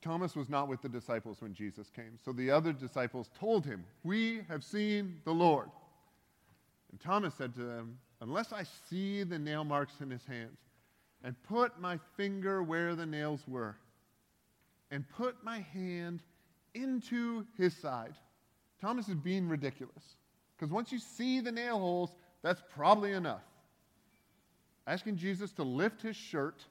Thomas 0.00 0.34
was 0.34 0.48
not 0.48 0.66
with 0.66 0.80
the 0.80 0.88
disciples 0.88 1.42
when 1.42 1.52
Jesus 1.52 1.90
came. 1.90 2.18
So 2.24 2.32
the 2.32 2.50
other 2.50 2.72
disciples 2.72 3.28
told 3.38 3.66
him, 3.66 3.84
We 4.02 4.46
have 4.48 4.64
seen 4.64 5.20
the 5.26 5.34
Lord. 5.34 5.68
And 6.92 7.00
Thomas 7.00 7.34
said 7.34 7.54
to 7.54 7.64
them, 7.64 7.98
Unless 8.20 8.52
I 8.52 8.64
see 8.88 9.24
the 9.24 9.38
nail 9.38 9.64
marks 9.64 9.94
in 10.00 10.10
his 10.10 10.24
hands, 10.24 10.58
and 11.24 11.34
put 11.42 11.80
my 11.80 11.98
finger 12.16 12.62
where 12.62 12.94
the 12.94 13.06
nails 13.06 13.40
were, 13.48 13.76
and 14.90 15.08
put 15.08 15.42
my 15.42 15.60
hand 15.60 16.22
into 16.74 17.44
his 17.56 17.74
side. 17.76 18.14
Thomas 18.80 19.08
is 19.08 19.14
being 19.14 19.48
ridiculous. 19.48 20.16
Because 20.56 20.72
once 20.72 20.92
you 20.92 20.98
see 20.98 21.40
the 21.40 21.52
nail 21.52 21.78
holes, 21.78 22.10
that's 22.42 22.62
probably 22.74 23.12
enough. 23.12 23.42
Asking 24.86 25.16
Jesus 25.16 25.52
to 25.52 25.62
lift 25.62 26.02
his 26.02 26.16
shirt, 26.16 26.64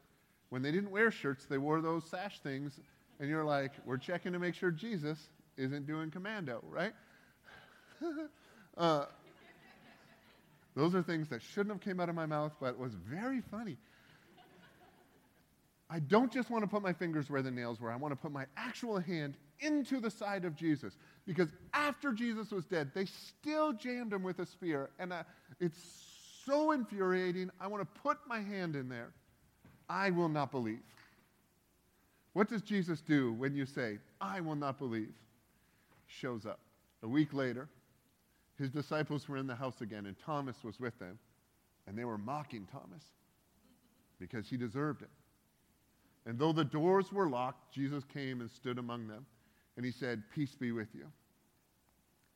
when 0.49 0.61
they 0.61 0.71
didn't 0.71 0.91
wear 0.91 1.11
shirts, 1.11 1.45
they 1.45 1.57
wore 1.57 1.81
those 1.81 2.05
sash 2.05 2.39
things 2.39 2.79
and 3.21 3.29
you're 3.29 3.45
like, 3.45 3.71
we're 3.85 3.97
checking 3.97 4.33
to 4.33 4.39
make 4.39 4.55
sure 4.55 4.71
Jesus 4.71 5.29
isn't 5.55 5.85
doing 5.85 6.09
commando, 6.09 6.63
right? 6.67 6.93
uh, 8.77 9.05
those 10.81 10.95
are 10.95 11.03
things 11.03 11.29
that 11.29 11.43
shouldn't 11.43 11.75
have 11.75 11.79
came 11.79 11.99
out 11.99 12.09
of 12.09 12.15
my 12.15 12.25
mouth, 12.25 12.53
but 12.59 12.69
it 12.69 12.79
was 12.79 12.95
very 12.95 13.39
funny. 13.39 13.77
I 15.87 15.99
don't 15.99 16.33
just 16.33 16.49
want 16.49 16.63
to 16.63 16.67
put 16.67 16.81
my 16.81 16.91
fingers 16.91 17.29
where 17.29 17.43
the 17.43 17.51
nails 17.51 17.79
were. 17.79 17.91
I 17.91 17.97
want 17.97 18.13
to 18.13 18.15
put 18.15 18.31
my 18.31 18.47
actual 18.57 18.97
hand 18.97 19.35
into 19.59 19.99
the 19.99 20.09
side 20.09 20.43
of 20.43 20.55
Jesus. 20.55 20.97
Because 21.27 21.49
after 21.71 22.13
Jesus 22.13 22.49
was 22.49 22.65
dead, 22.65 22.89
they 22.95 23.05
still 23.05 23.73
jammed 23.73 24.11
him 24.11 24.23
with 24.23 24.39
a 24.39 24.45
spear. 24.47 24.89
And 24.97 25.13
uh, 25.13 25.21
it's 25.59 25.77
so 26.47 26.71
infuriating. 26.71 27.51
I 27.59 27.67
want 27.67 27.83
to 27.83 28.01
put 28.01 28.17
my 28.25 28.39
hand 28.39 28.75
in 28.75 28.89
there. 28.89 29.11
I 29.87 30.09
will 30.09 30.29
not 30.29 30.49
believe. 30.49 30.81
What 32.33 32.49
does 32.49 32.63
Jesus 32.63 33.01
do 33.01 33.33
when 33.33 33.55
you 33.55 33.67
say, 33.67 33.99
I 34.19 34.41
will 34.41 34.55
not 34.55 34.79
believe? 34.79 35.13
Shows 36.07 36.47
up. 36.47 36.59
A 37.03 37.07
week 37.07 37.35
later, 37.35 37.69
his 38.61 38.69
disciples 38.69 39.27
were 39.27 39.37
in 39.37 39.47
the 39.47 39.55
house 39.55 39.81
again, 39.81 40.05
and 40.05 40.15
Thomas 40.19 40.63
was 40.63 40.79
with 40.79 40.97
them, 40.99 41.17
and 41.87 41.97
they 41.97 42.05
were 42.05 42.19
mocking 42.19 42.67
Thomas 42.71 43.03
because 44.19 44.47
he 44.47 44.55
deserved 44.55 45.01
it. 45.01 45.09
And 46.27 46.37
though 46.37 46.53
the 46.53 46.63
doors 46.63 47.11
were 47.11 47.27
locked, 47.27 47.73
Jesus 47.73 48.03
came 48.03 48.39
and 48.39 48.51
stood 48.51 48.77
among 48.77 49.07
them, 49.07 49.25
and 49.75 49.85
he 49.85 49.91
said, 49.91 50.21
Peace 50.35 50.53
be 50.53 50.71
with 50.71 50.93
you. 50.93 51.07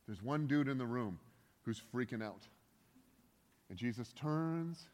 There's 0.08 0.20
one 0.20 0.48
dude 0.48 0.66
in 0.66 0.78
the 0.78 0.86
room 0.86 1.20
who's 1.62 1.80
freaking 1.94 2.24
out. 2.24 2.42
And 3.70 3.78
Jesus 3.78 4.12
turns 4.12 4.88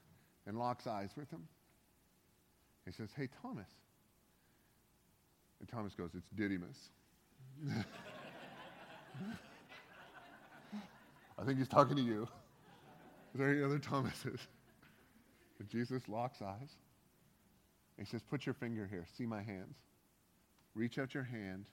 and 0.47 0.59
locks 0.59 0.87
eyes 0.87 1.13
with 1.17 1.31
him. 1.31 1.49
He 2.85 2.93
says, 2.93 3.09
Hey, 3.17 3.31
Thomas, 3.41 3.71
and 5.61 5.69
Thomas 5.69 5.95
goes, 5.95 6.11
It's 6.15 6.29
Didymus. 6.37 6.91
I 11.43 11.45
think 11.45 11.59
he's 11.59 11.69
talking 11.69 11.97
to 11.97 12.03
you. 12.03 12.29
Is 13.35 13.41
there 13.41 13.51
any 13.51 13.65
other 13.65 13.79
Thomases? 13.79 14.41
And 15.59 15.69
Jesus 15.69 16.09
locks 16.09 16.41
eyes. 16.41 16.71
He 17.99 18.05
says, 18.05 18.23
Put 18.23 18.47
your 18.47 18.55
finger 18.55 18.87
here. 18.89 19.07
See 19.17 19.27
my 19.27 19.43
hands. 19.43 19.77
Reach 20.75 20.99
out 20.99 21.15
your 21.15 21.25
hand 21.25 21.67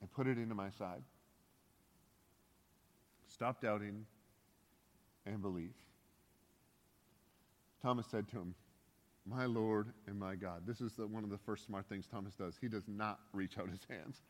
and 0.00 0.10
put 0.10 0.26
it 0.26 0.36
into 0.36 0.54
my 0.54 0.70
side. 0.70 1.02
Stop 3.32 3.62
doubting 3.62 4.04
and 5.26 5.40
believe. 5.40 5.74
Thomas 7.82 8.06
said 8.10 8.28
to 8.28 8.36
him, 8.36 8.54
my 9.26 9.46
Lord 9.46 9.88
and 10.06 10.18
my 10.18 10.34
God. 10.34 10.62
This 10.66 10.80
is 10.80 10.92
the, 10.92 11.06
one 11.06 11.24
of 11.24 11.30
the 11.30 11.38
first 11.38 11.64
smart 11.64 11.86
things 11.88 12.06
Thomas 12.06 12.34
does. 12.34 12.56
He 12.60 12.68
does 12.68 12.84
not 12.86 13.20
reach 13.32 13.58
out 13.58 13.70
his 13.70 13.80
hands. 13.88 14.20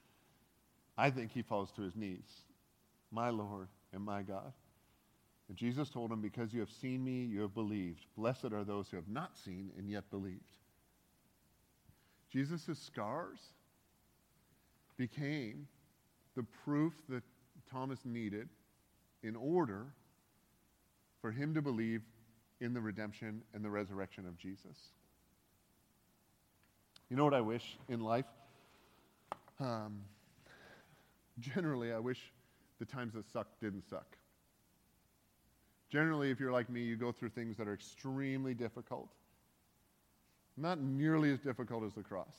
I 0.96 1.10
think 1.10 1.32
he 1.32 1.42
falls 1.42 1.72
to 1.72 1.82
his 1.82 1.96
knees. 1.96 2.44
My 3.10 3.30
Lord 3.30 3.68
and 3.94 4.04
my 4.04 4.22
God. 4.22 4.52
And 5.48 5.57
Jesus 5.57 5.88
told 5.88 6.11
him, 6.11 6.20
Because 6.20 6.52
you 6.52 6.61
have 6.61 6.70
seen 6.70 7.04
me, 7.04 7.24
you 7.24 7.40
have 7.42 7.54
believed. 7.54 8.07
Blessed 8.16 8.52
are 8.52 8.64
those 8.64 8.88
who 8.88 8.96
have 8.96 9.09
not 9.09 9.37
seen 9.37 9.70
and 9.78 9.88
yet 9.88 10.11
believed. 10.11 10.40
Jesus' 12.30 12.78
scars 12.78 13.38
became 14.96 15.68
the 16.35 16.44
proof 16.64 16.94
that 17.09 17.22
Thomas 17.70 18.00
needed 18.04 18.48
in 19.22 19.37
order 19.37 19.87
for 21.20 21.30
him 21.30 21.54
to 21.54 21.62
believe 21.62 22.02
in 22.61 22.74
the 22.74 22.80
redemption 22.80 23.42
and 23.54 23.64
the 23.64 23.70
resurrection 23.70 24.26
of 24.26 24.37
Jesus. 24.37 24.76
You 27.09 27.16
know 27.16 27.24
what 27.24 27.35
I 27.35 27.40
wish 27.40 27.76
in 27.88 28.00
life? 28.00 28.24
Um, 29.61 30.00
generally, 31.38 31.92
I 31.92 31.98
wish 31.98 32.18
the 32.85 32.92
times 32.92 33.14
that 33.14 33.31
suck 33.31 33.47
didn't 33.61 33.88
suck. 33.88 34.16
Generally, 35.90 36.31
if 36.31 36.40
you're 36.40 36.53
like 36.53 36.68
me, 36.68 36.83
you 36.83 36.97
go 36.97 37.12
through 37.12 37.31
things 37.31 37.57
that 37.57 37.68
are 37.68 37.75
extremely 37.75 38.55
difficult. 38.55 39.09
Not 40.57 40.81
nearly 40.81 41.33
as 41.33 41.40
difficult 41.40 41.85
as 41.85 41.94
the 41.94 42.03
cross, 42.03 42.35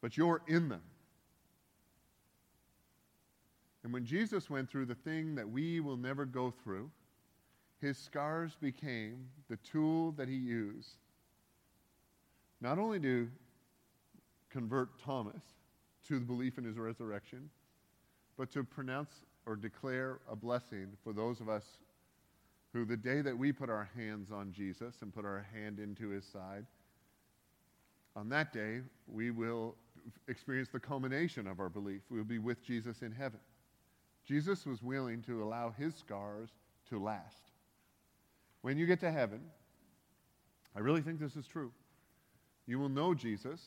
but 0.00 0.16
you're 0.16 0.42
in 0.46 0.68
them. 0.68 0.82
And 3.82 3.92
when 3.92 4.04
Jesus 4.04 4.48
went 4.48 4.70
through 4.70 4.86
the 4.86 4.94
thing 4.94 5.34
that 5.34 5.48
we 5.48 5.80
will 5.80 5.96
never 5.96 6.24
go 6.24 6.50
through, 6.62 6.90
his 7.80 7.98
scars 7.98 8.56
became 8.60 9.26
the 9.50 9.56
tool 9.58 10.12
that 10.12 10.28
he 10.28 10.36
used 10.36 10.96
not 12.60 12.78
only 12.78 12.98
to 12.98 13.28
convert 14.48 14.98
Thomas 14.98 15.42
to 16.08 16.18
the 16.18 16.24
belief 16.24 16.56
in 16.56 16.64
his 16.64 16.78
resurrection, 16.78 17.50
but 18.36 18.50
to 18.52 18.64
pronounce 18.64 19.10
or 19.46 19.56
declare 19.56 20.20
a 20.30 20.36
blessing 20.36 20.88
for 21.02 21.12
those 21.12 21.40
of 21.40 21.48
us 21.48 21.64
who, 22.72 22.84
the 22.84 22.96
day 22.96 23.20
that 23.20 23.36
we 23.36 23.52
put 23.52 23.70
our 23.70 23.88
hands 23.96 24.30
on 24.32 24.52
Jesus 24.52 24.96
and 25.02 25.14
put 25.14 25.24
our 25.24 25.46
hand 25.54 25.78
into 25.78 26.08
his 26.08 26.24
side, 26.24 26.66
on 28.16 28.28
that 28.30 28.52
day, 28.52 28.80
we 29.06 29.30
will 29.30 29.76
experience 30.28 30.68
the 30.72 30.80
culmination 30.80 31.46
of 31.46 31.60
our 31.60 31.68
belief. 31.68 32.02
We'll 32.10 32.24
be 32.24 32.38
with 32.38 32.62
Jesus 32.64 33.02
in 33.02 33.12
heaven. 33.12 33.40
Jesus 34.26 34.66
was 34.66 34.82
willing 34.82 35.22
to 35.22 35.42
allow 35.42 35.70
his 35.70 35.94
scars 35.94 36.48
to 36.88 37.02
last. 37.02 37.50
When 38.62 38.78
you 38.78 38.86
get 38.86 39.00
to 39.00 39.10
heaven, 39.10 39.40
I 40.74 40.80
really 40.80 41.02
think 41.02 41.20
this 41.20 41.36
is 41.36 41.46
true. 41.46 41.70
You 42.66 42.78
will 42.78 42.88
know 42.88 43.14
Jesus 43.14 43.60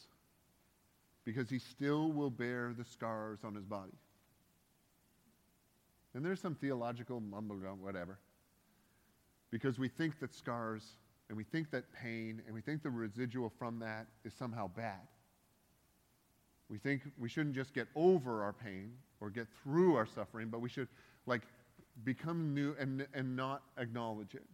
because 1.23 1.49
he 1.49 1.59
still 1.59 2.11
will 2.11 2.29
bear 2.29 2.73
the 2.77 2.85
scars 2.85 3.39
on 3.43 3.53
his 3.53 3.65
body. 3.65 3.91
And 6.17 6.25
there's 6.25 6.41
some 6.41 6.55
theological 6.55 7.19
mumble, 7.19 7.57
whatever. 7.79 8.17
Because 9.51 9.77
we 9.77 9.87
think 9.87 10.19
that 10.19 10.33
scars 10.33 10.95
and 11.29 11.37
we 11.37 11.43
think 11.43 11.69
that 11.69 11.83
pain 11.93 12.41
and 12.47 12.55
we 12.55 12.59
think 12.59 12.81
the 12.81 12.89
residual 12.89 13.53
from 13.59 13.77
that 13.81 14.07
is 14.25 14.33
somehow 14.33 14.67
bad. 14.67 15.07
We 16.69 16.79
think 16.79 17.03
we 17.19 17.29
shouldn't 17.29 17.53
just 17.53 17.71
get 17.71 17.87
over 17.95 18.41
our 18.41 18.51
pain 18.51 18.93
or 19.21 19.29
get 19.29 19.45
through 19.61 19.95
our 19.95 20.07
suffering, 20.07 20.49
but 20.49 20.59
we 20.59 20.69
should 20.69 20.87
like 21.27 21.43
become 22.03 22.51
new 22.51 22.75
and, 22.79 23.05
and 23.13 23.35
not 23.35 23.61
acknowledge 23.77 24.33
it. 24.33 24.47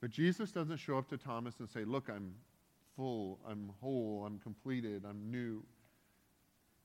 But 0.00 0.10
Jesus 0.10 0.50
doesn't 0.50 0.78
show 0.78 0.98
up 0.98 1.08
to 1.10 1.16
Thomas 1.16 1.54
and 1.60 1.70
say, 1.70 1.84
Look, 1.84 2.08
I'm 2.08 2.34
full, 2.96 3.38
I'm 3.48 3.70
whole, 3.80 4.24
I'm 4.26 4.40
completed, 4.40 5.04
I'm 5.08 5.30
new. 5.30 5.62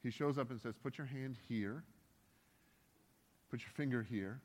He 0.03 0.11
shows 0.11 0.37
up 0.37 0.51
and 0.51 0.61
says, 0.61 0.75
Put 0.83 0.99
your 0.99 1.07
hand 1.07 1.37
here, 1.49 1.83
put 3.51 3.61
your 3.61 3.69
finger 3.75 4.01
here, 4.09 4.41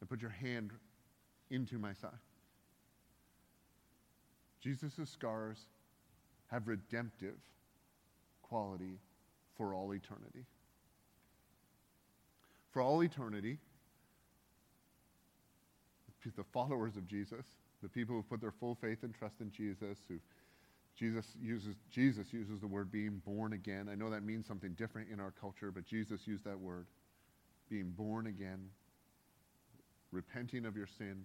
and 0.00 0.08
put 0.08 0.20
your 0.20 0.30
hand 0.30 0.70
into 1.50 1.78
my 1.78 1.92
side. 1.94 2.10
Jesus' 4.60 4.94
scars 5.10 5.58
have 6.50 6.68
redemptive 6.68 7.38
quality 8.42 8.98
for 9.56 9.74
all 9.74 9.92
eternity. 9.92 10.44
For 12.70 12.80
all 12.80 13.02
eternity, 13.02 13.58
the 16.36 16.44
followers 16.44 16.96
of 16.96 17.08
Jesus 17.08 17.44
the 17.82 17.88
people 17.88 18.14
who 18.14 18.22
put 18.22 18.40
their 18.40 18.52
full 18.52 18.76
faith 18.76 19.02
and 19.02 19.12
trust 19.12 19.40
in 19.40 19.50
Jesus, 19.50 19.98
who 20.08 20.18
Jesus 20.96 21.26
uses, 21.40 21.74
Jesus 21.90 22.32
uses 22.32 22.60
the 22.60 22.66
word 22.66 22.92
being 22.92 23.20
born 23.26 23.52
again. 23.52 23.88
I 23.90 23.96
know 23.96 24.08
that 24.10 24.22
means 24.22 24.46
something 24.46 24.72
different 24.74 25.10
in 25.10 25.18
our 25.18 25.32
culture, 25.32 25.72
but 25.72 25.84
Jesus 25.84 26.26
used 26.26 26.44
that 26.44 26.58
word. 26.58 26.86
Being 27.72 27.92
born 27.96 28.26
again, 28.26 28.68
repenting 30.10 30.66
of 30.66 30.76
your 30.76 30.86
sin, 30.98 31.24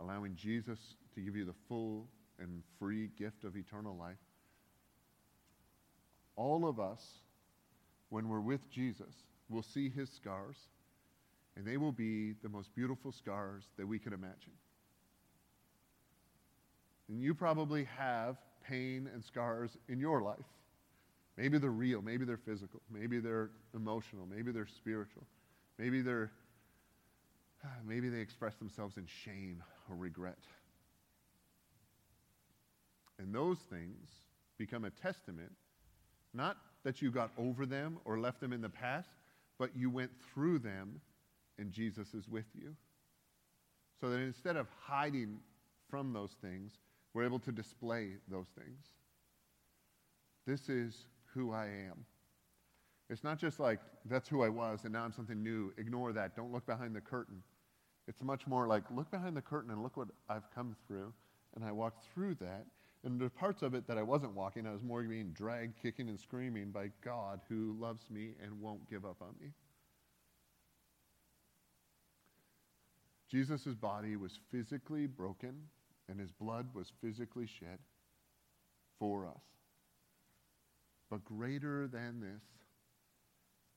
allowing 0.00 0.34
Jesus 0.34 0.78
to 1.14 1.20
give 1.20 1.36
you 1.36 1.44
the 1.44 1.52
full 1.68 2.08
and 2.38 2.62
free 2.78 3.10
gift 3.18 3.44
of 3.44 3.56
eternal 3.58 3.94
life. 3.94 4.16
All 6.34 6.66
of 6.66 6.80
us, 6.80 7.04
when 8.08 8.30
we're 8.30 8.40
with 8.40 8.70
Jesus, 8.70 9.14
will 9.50 9.62
see 9.62 9.90
his 9.90 10.08
scars, 10.08 10.56
and 11.56 11.66
they 11.66 11.76
will 11.76 11.92
be 11.92 12.36
the 12.42 12.48
most 12.48 12.74
beautiful 12.74 13.12
scars 13.12 13.64
that 13.76 13.86
we 13.86 13.98
can 13.98 14.14
imagine. 14.14 14.52
And 17.10 17.20
you 17.20 17.34
probably 17.34 17.86
have 17.98 18.38
pain 18.66 19.10
and 19.12 19.22
scars 19.22 19.76
in 19.90 20.00
your 20.00 20.22
life. 20.22 20.38
Maybe 21.36 21.58
they're 21.58 21.68
real, 21.68 22.00
maybe 22.00 22.24
they're 22.24 22.38
physical, 22.38 22.80
maybe 22.90 23.20
they're 23.20 23.50
emotional, 23.74 24.26
maybe 24.26 24.52
they're 24.52 24.66
spiritual, 24.66 25.26
maybe 25.82 26.00
they're 26.00 26.30
maybe 27.86 28.08
they 28.08 28.20
express 28.20 28.54
themselves 28.56 28.96
in 28.96 29.06
shame 29.24 29.62
or 29.90 29.96
regret. 29.96 30.38
And 33.18 33.34
those 33.34 33.58
things 33.70 34.08
become 34.58 34.84
a 34.84 34.90
testament, 34.90 35.52
not 36.32 36.56
that 36.84 37.02
you 37.02 37.10
got 37.10 37.30
over 37.36 37.66
them 37.66 37.98
or 38.04 38.18
left 38.18 38.40
them 38.40 38.52
in 38.52 38.60
the 38.60 38.68
past, 38.68 39.08
but 39.58 39.70
you 39.76 39.90
went 39.90 40.10
through 40.32 40.60
them 40.60 41.00
and 41.58 41.72
Jesus 41.72 42.14
is 42.14 42.28
with 42.28 42.46
you. 42.54 42.74
So 44.00 44.10
that 44.10 44.18
instead 44.18 44.56
of 44.56 44.66
hiding 44.80 45.38
from 45.88 46.12
those 46.12 46.34
things, 46.40 46.72
we're 47.14 47.24
able 47.24 47.38
to 47.40 47.52
display 47.52 48.14
those 48.28 48.48
things. 48.56 48.86
This 50.46 50.68
is 50.68 51.04
who 51.34 51.52
I 51.52 51.66
am. 51.66 52.04
It's 53.10 53.24
not 53.24 53.38
just 53.38 53.60
like, 53.60 53.80
that's 54.06 54.28
who 54.28 54.42
I 54.42 54.48
was 54.48 54.84
and 54.84 54.92
now 54.92 55.04
I'm 55.04 55.12
something 55.12 55.42
new. 55.42 55.72
Ignore 55.76 56.12
that. 56.12 56.34
Don't 56.36 56.52
look 56.52 56.66
behind 56.66 56.94
the 56.94 57.00
curtain. 57.00 57.42
It's 58.08 58.22
much 58.22 58.46
more 58.46 58.66
like, 58.66 58.84
look 58.90 59.10
behind 59.10 59.36
the 59.36 59.42
curtain 59.42 59.70
and 59.70 59.82
look 59.82 59.96
what 59.96 60.08
I've 60.28 60.50
come 60.54 60.74
through. 60.86 61.12
And 61.54 61.64
I 61.64 61.72
walked 61.72 62.04
through 62.14 62.36
that. 62.36 62.66
And 63.04 63.20
there 63.20 63.26
are 63.26 63.30
parts 63.30 63.62
of 63.62 63.74
it 63.74 63.86
that 63.88 63.98
I 63.98 64.02
wasn't 64.02 64.34
walking, 64.34 64.66
I 64.66 64.72
was 64.72 64.82
more 64.82 65.02
being 65.02 65.32
dragged, 65.32 65.74
kicking, 65.82 66.08
and 66.08 66.18
screaming 66.18 66.70
by 66.70 66.90
God 67.04 67.40
who 67.48 67.76
loves 67.78 68.08
me 68.10 68.34
and 68.42 68.60
won't 68.60 68.88
give 68.88 69.04
up 69.04 69.16
on 69.20 69.34
me. 69.40 69.48
Jesus' 73.28 73.74
body 73.74 74.14
was 74.16 74.38
physically 74.50 75.06
broken 75.06 75.54
and 76.08 76.20
his 76.20 76.30
blood 76.30 76.66
was 76.74 76.92
physically 77.00 77.46
shed 77.46 77.78
for 78.98 79.26
us. 79.26 79.42
But 81.10 81.24
greater 81.24 81.88
than 81.88 82.20
this 82.20 82.42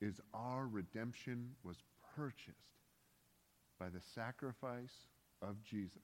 is 0.02 0.20
our 0.34 0.68
redemption 0.68 1.52
was 1.64 1.78
purchased 2.16 2.58
by 3.80 3.90
the 3.90 4.02
sacrifice 4.14 5.08
of 5.42 5.62
Jesus. 5.64 6.02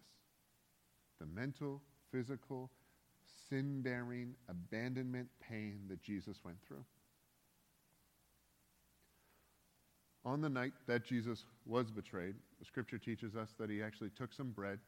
The 1.20 1.26
mental, 1.26 1.82
physical, 2.12 2.70
sin 3.50 3.82
bearing, 3.82 4.36
abandonment 4.50 5.28
pain 5.40 5.82
that 5.90 6.02
Jesus 6.02 6.38
went 6.44 6.58
through. 6.68 6.84
On 10.24 10.42
the 10.42 10.50
night 10.50 10.74
that 10.88 11.04
Jesus 11.04 11.46
was 11.66 11.90
betrayed, 11.90 12.36
the 12.60 12.66
scripture 12.66 13.00
teaches 13.00 13.36
us 13.36 13.50
that 13.58 13.70
he 13.70 13.82
actually 13.82 14.12
took 14.12 14.34
some 14.34 14.52
bread, 14.52 14.80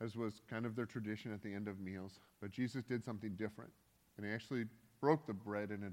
as 0.00 0.16
was 0.16 0.40
kind 0.50 0.66
of 0.66 0.74
their 0.74 0.86
tradition 0.86 1.32
at 1.32 1.42
the 1.42 1.54
end 1.54 1.68
of 1.68 1.78
meals. 1.78 2.18
But 2.40 2.50
Jesus 2.50 2.82
did 2.82 3.04
something 3.04 3.34
different. 3.36 3.70
And 4.16 4.26
he 4.26 4.32
actually 4.32 4.64
broke 5.00 5.26
the 5.26 5.32
bread 5.32 5.70
in 5.70 5.84
a 5.84 5.90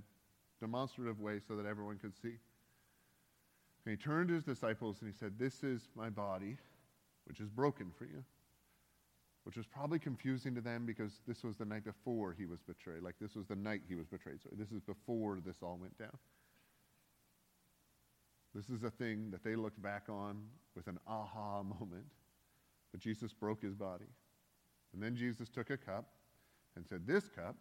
demonstrative 0.62 1.19
way 1.19 1.39
so 1.45 1.56
that 1.56 1.65
everyone 1.65 1.97
could 1.97 2.15
see. 2.15 2.38
And 3.86 3.91
he 3.91 3.97
turned 3.97 4.30
to 4.30 4.36
his 4.36 4.43
disciples 4.43 4.97
and 5.02 5.12
he 5.12 5.17
said, 5.17 5.34
This 5.38 5.63
is 5.63 5.89
my 5.95 6.10
body, 6.10 6.58
which 7.26 7.39
is 7.39 7.50
broken 7.50 7.91
for 7.97 8.06
you. 8.06 8.24
Which 9.43 9.58
was 9.58 9.65
probably 9.65 9.97
confusing 9.97 10.54
to 10.54 10.62
them 10.62 10.86
because 10.86 11.21
this 11.28 11.43
was 11.43 11.58
the 11.58 11.65
night 11.65 11.84
before 11.84 12.36
he 12.38 12.45
was 12.45 12.60
betrayed. 12.62 13.02
Like 13.02 13.15
this 13.19 13.36
was 13.36 13.47
the 13.47 13.56
night 13.56 13.82
he 13.89 13.95
was 13.95 14.06
betrayed. 14.06 14.39
So 14.43 14.50
this 14.56 14.71
is 14.71 14.82
before 14.82 15.39
this 15.43 15.58
all 15.63 15.80
went 15.82 15.97
down. 15.97 16.15
This 18.54 18.69
is 18.69 18.84
a 18.84 18.91
thing 18.91 19.32
that 19.32 19.43
they 19.43 19.56
looked 19.56 19.82
back 19.82 20.04
on 20.10 20.43
with 20.76 20.88
an 20.88 21.00
aha 21.08 21.63
moment. 21.63 22.06
But 22.91 23.02
Jesus 23.02 23.34
broke 23.34 23.63
his 23.63 23.74
body. 23.74 24.06
And 24.93 25.02
then 25.02 25.15
Jesus 25.15 25.50
took 25.50 25.69
a 25.71 25.78
cup 25.78 26.06
and 26.76 26.86
said, 26.86 27.08
This 27.08 27.28
cup 27.30 27.56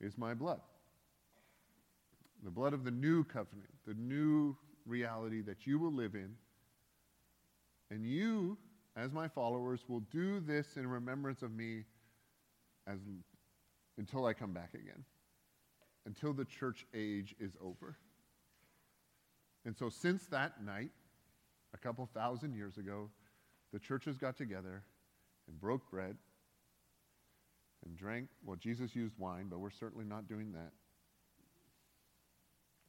is 0.00 0.18
my 0.18 0.34
blood. 0.34 0.60
The 2.44 2.50
blood 2.50 2.74
of 2.74 2.84
the 2.84 2.90
new 2.90 3.24
covenant, 3.24 3.70
the 3.86 3.94
new 3.94 4.54
reality 4.86 5.40
that 5.42 5.66
you 5.66 5.78
will 5.78 5.92
live 5.92 6.14
in. 6.14 6.34
And 7.90 8.04
you, 8.04 8.58
as 8.96 9.12
my 9.12 9.28
followers, 9.28 9.80
will 9.88 10.00
do 10.00 10.40
this 10.40 10.76
in 10.76 10.86
remembrance 10.86 11.42
of 11.42 11.52
me 11.52 11.84
as, 12.86 12.98
until 13.96 14.26
I 14.26 14.34
come 14.34 14.52
back 14.52 14.74
again, 14.74 15.04
until 16.04 16.34
the 16.34 16.44
church 16.44 16.86
age 16.94 17.34
is 17.40 17.52
over. 17.62 17.96
And 19.64 19.74
so, 19.74 19.88
since 19.88 20.26
that 20.26 20.62
night, 20.62 20.90
a 21.72 21.78
couple 21.78 22.06
thousand 22.12 22.54
years 22.54 22.76
ago, 22.76 23.08
the 23.72 23.78
churches 23.78 24.18
got 24.18 24.36
together 24.36 24.82
and 25.48 25.58
broke 25.58 25.90
bread 25.90 26.16
and 27.86 27.96
drank. 27.96 28.28
Well, 28.44 28.56
Jesus 28.56 28.94
used 28.94 29.18
wine, 29.18 29.46
but 29.48 29.60
we're 29.60 29.70
certainly 29.70 30.04
not 30.04 30.28
doing 30.28 30.52
that. 30.52 30.72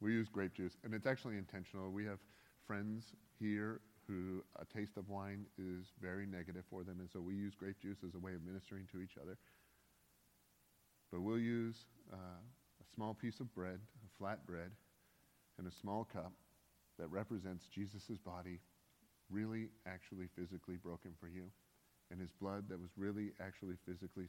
We 0.00 0.12
use 0.12 0.28
grape 0.28 0.54
juice, 0.54 0.76
and 0.84 0.92
it's 0.92 1.06
actually 1.06 1.38
intentional. 1.38 1.90
We 1.90 2.04
have 2.04 2.18
friends 2.66 3.12
here 3.38 3.80
who 4.06 4.44
a 4.60 4.64
taste 4.64 4.96
of 4.96 5.08
wine 5.08 5.46
is 5.58 5.86
very 6.00 6.26
negative 6.26 6.64
for 6.70 6.84
them, 6.84 7.00
and 7.00 7.10
so 7.10 7.20
we 7.20 7.34
use 7.34 7.54
grape 7.54 7.80
juice 7.80 7.98
as 8.06 8.14
a 8.14 8.18
way 8.18 8.34
of 8.34 8.44
ministering 8.44 8.86
to 8.92 9.00
each 9.00 9.16
other. 9.20 9.36
But 11.10 11.22
we'll 11.22 11.38
use 11.38 11.76
uh, 12.12 12.16
a 12.16 12.94
small 12.94 13.14
piece 13.14 13.40
of 13.40 13.52
bread, 13.54 13.80
a 14.04 14.18
flat 14.18 14.46
bread, 14.46 14.70
and 15.58 15.66
a 15.66 15.70
small 15.70 16.04
cup 16.04 16.32
that 16.98 17.10
represents 17.10 17.66
Jesus' 17.66 18.18
body 18.24 18.60
really, 19.30 19.68
actually, 19.86 20.26
physically 20.36 20.76
broken 20.76 21.12
for 21.18 21.26
you, 21.26 21.44
and 22.10 22.20
his 22.20 22.30
blood 22.30 22.68
that 22.68 22.80
was 22.80 22.90
really, 22.96 23.32
actually, 23.40 23.74
physically 23.86 24.28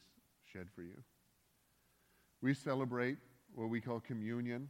shed 0.52 0.68
for 0.74 0.82
you. 0.82 0.96
We 2.42 2.54
celebrate 2.54 3.18
what 3.54 3.70
we 3.70 3.82
call 3.82 4.00
communion 4.00 4.70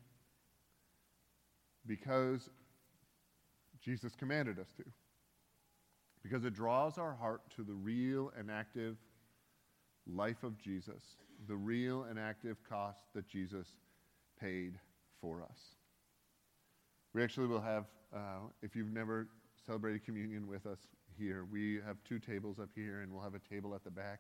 because 1.88 2.50
Jesus 3.82 4.14
commanded 4.16 4.60
us 4.60 4.68
to. 4.78 4.84
Because 6.24 6.44
it 6.44 6.54
draws 6.54 6.98
our 6.98 7.14
heart 7.14 7.42
to 7.56 7.64
the 7.64 7.74
real 7.74 8.32
and 8.38 8.52
active 8.52 8.98
life 10.06 10.44
of 10.44 10.58
Jesus, 10.58 11.04
the 11.48 11.56
real 11.56 12.04
and 12.04 12.20
active 12.20 12.58
cost 12.68 13.04
that 13.14 13.28
Jesus 13.28 13.68
paid 14.40 14.80
for 15.22 15.42
us. 15.42 15.60
We 17.14 17.24
actually 17.24 17.48
will 17.48 17.62
have, 17.62 17.86
uh, 18.14 18.50
if 18.62 18.76
you've 18.76 18.92
never 18.92 19.28
celebrated 19.66 20.04
communion 20.04 20.48
with 20.48 20.66
us 20.66 20.80
here, 21.18 21.46
we 21.52 21.80
have 21.86 21.98
two 22.04 22.20
tables 22.20 22.60
up 22.60 22.70
here, 22.76 23.02
and 23.02 23.12
we'll 23.12 23.24
have 23.24 23.36
a 23.36 23.54
table 23.54 23.74
at 23.74 23.84
the 23.84 23.92
back. 23.92 24.20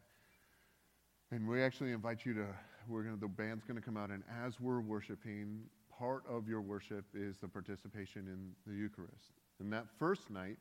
And 1.31 1.47
we 1.47 1.61
actually 1.61 1.91
invite 1.91 2.25
you 2.25 2.33
to, 2.35 2.45
we're 2.87 3.03
to, 3.03 3.15
the 3.17 3.27
band's 3.27 3.65
going 3.65 3.79
to 3.79 3.83
come 3.83 3.97
out, 3.97 4.09
and 4.09 4.23
as 4.45 4.59
we're 4.59 4.79
worshiping, 4.79 5.59
part 5.97 6.23
of 6.29 6.47
your 6.47 6.61
worship 6.61 7.05
is 7.13 7.37
the 7.37 7.47
participation 7.47 8.27
in 8.27 8.71
the 8.71 8.77
Eucharist. 8.77 9.31
And 9.59 9.71
that 9.73 9.85
first 9.97 10.29
night, 10.29 10.57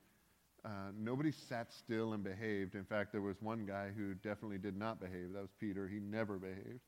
uh, 0.65 0.91
nobody 0.99 1.31
sat 1.31 1.73
still 1.73 2.13
and 2.15 2.25
behaved. 2.25 2.75
In 2.75 2.85
fact, 2.85 3.13
there 3.13 3.21
was 3.21 3.41
one 3.41 3.67
guy 3.67 3.91
who 3.97 4.15
definitely 4.15 4.59
did 4.59 4.77
not 4.77 5.01
behave. 5.01 5.33
That 5.33 5.43
was 5.43 5.53
Peter. 5.61 5.87
He 5.87 6.01
never 6.01 6.39
behaved. 6.39 6.81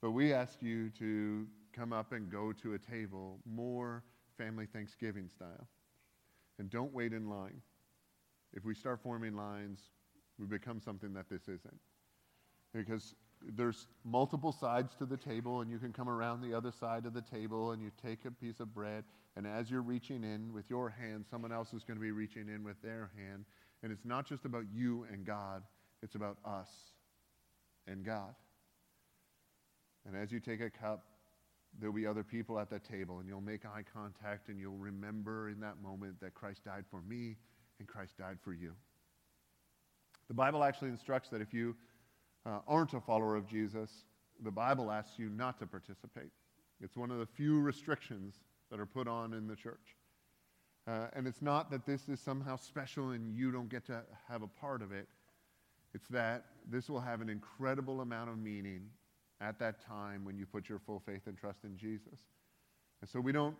But 0.00 0.12
we 0.12 0.32
ask 0.32 0.62
you 0.62 0.90
to 0.90 1.46
come 1.72 1.92
up 1.92 2.12
and 2.12 2.30
go 2.30 2.52
to 2.52 2.74
a 2.74 2.78
table 2.78 3.38
more 3.44 4.04
family 4.36 4.66
Thanksgiving 4.66 5.28
style. 5.28 5.66
And 6.58 6.70
don't 6.70 6.92
wait 6.92 7.12
in 7.12 7.28
line. 7.28 7.60
If 8.52 8.64
we 8.64 8.74
start 8.74 9.00
forming 9.02 9.36
lines, 9.36 9.80
we 10.38 10.46
become 10.46 10.80
something 10.80 11.12
that 11.14 11.28
this 11.28 11.42
isn't. 11.42 11.80
Because 12.72 13.14
there's 13.56 13.86
multiple 14.04 14.52
sides 14.52 14.94
to 14.96 15.06
the 15.06 15.16
table, 15.16 15.60
and 15.60 15.70
you 15.70 15.78
can 15.78 15.92
come 15.92 16.08
around 16.08 16.40
the 16.40 16.54
other 16.54 16.72
side 16.72 17.06
of 17.06 17.14
the 17.14 17.22
table 17.22 17.72
and 17.72 17.82
you 17.82 17.90
take 18.02 18.24
a 18.24 18.30
piece 18.30 18.60
of 18.60 18.74
bread. 18.74 19.04
And 19.36 19.46
as 19.46 19.70
you're 19.70 19.82
reaching 19.82 20.24
in 20.24 20.52
with 20.52 20.68
your 20.68 20.90
hand, 20.90 21.24
someone 21.30 21.52
else 21.52 21.72
is 21.72 21.84
going 21.84 21.96
to 21.96 22.02
be 22.02 22.10
reaching 22.10 22.48
in 22.48 22.64
with 22.64 22.80
their 22.82 23.10
hand. 23.16 23.44
And 23.82 23.92
it's 23.92 24.04
not 24.04 24.26
just 24.26 24.44
about 24.44 24.64
you 24.72 25.06
and 25.12 25.24
God, 25.24 25.62
it's 26.02 26.16
about 26.16 26.38
us 26.44 26.68
and 27.86 28.04
God. 28.04 28.34
And 30.06 30.16
as 30.16 30.32
you 30.32 30.40
take 30.40 30.60
a 30.60 30.70
cup, 30.70 31.04
there'll 31.78 31.94
be 31.94 32.06
other 32.06 32.24
people 32.24 32.58
at 32.58 32.70
that 32.70 32.82
table, 32.84 33.18
and 33.18 33.28
you'll 33.28 33.40
make 33.40 33.66
eye 33.66 33.84
contact, 33.92 34.48
and 34.48 34.58
you'll 34.58 34.78
remember 34.78 35.50
in 35.50 35.60
that 35.60 35.80
moment 35.82 36.18
that 36.20 36.34
Christ 36.34 36.64
died 36.64 36.84
for 36.90 37.02
me 37.02 37.36
and 37.78 37.86
Christ 37.86 38.18
died 38.18 38.38
for 38.42 38.52
you. 38.52 38.72
The 40.28 40.34
Bible 40.34 40.64
actually 40.64 40.90
instructs 40.90 41.28
that 41.30 41.40
if 41.40 41.54
you 41.54 41.76
uh, 42.48 42.60
aren't 42.66 42.94
a 42.94 43.00
follower 43.00 43.36
of 43.36 43.46
Jesus, 43.46 44.04
the 44.42 44.50
Bible 44.50 44.90
asks 44.90 45.18
you 45.18 45.28
not 45.28 45.58
to 45.58 45.66
participate. 45.66 46.30
It's 46.80 46.96
one 46.96 47.10
of 47.10 47.18
the 47.18 47.26
few 47.26 47.60
restrictions 47.60 48.36
that 48.70 48.80
are 48.80 48.86
put 48.86 49.08
on 49.08 49.34
in 49.34 49.46
the 49.46 49.56
church. 49.56 49.96
Uh, 50.86 51.08
and 51.12 51.26
it's 51.26 51.42
not 51.42 51.70
that 51.70 51.84
this 51.84 52.08
is 52.08 52.20
somehow 52.20 52.56
special 52.56 53.10
and 53.10 53.36
you 53.36 53.50
don't 53.50 53.68
get 53.68 53.84
to 53.86 54.00
have 54.28 54.42
a 54.42 54.46
part 54.46 54.80
of 54.80 54.92
it. 54.92 55.06
It's 55.92 56.08
that 56.08 56.44
this 56.70 56.88
will 56.88 57.00
have 57.00 57.20
an 57.20 57.28
incredible 57.28 58.00
amount 58.00 58.30
of 58.30 58.38
meaning 58.38 58.88
at 59.40 59.58
that 59.58 59.84
time 59.84 60.24
when 60.24 60.38
you 60.38 60.46
put 60.46 60.68
your 60.68 60.78
full 60.78 61.00
faith 61.00 61.22
and 61.26 61.36
trust 61.36 61.64
in 61.64 61.76
Jesus. 61.76 62.20
And 63.00 63.10
so 63.10 63.20
we 63.20 63.32
don't 63.32 63.56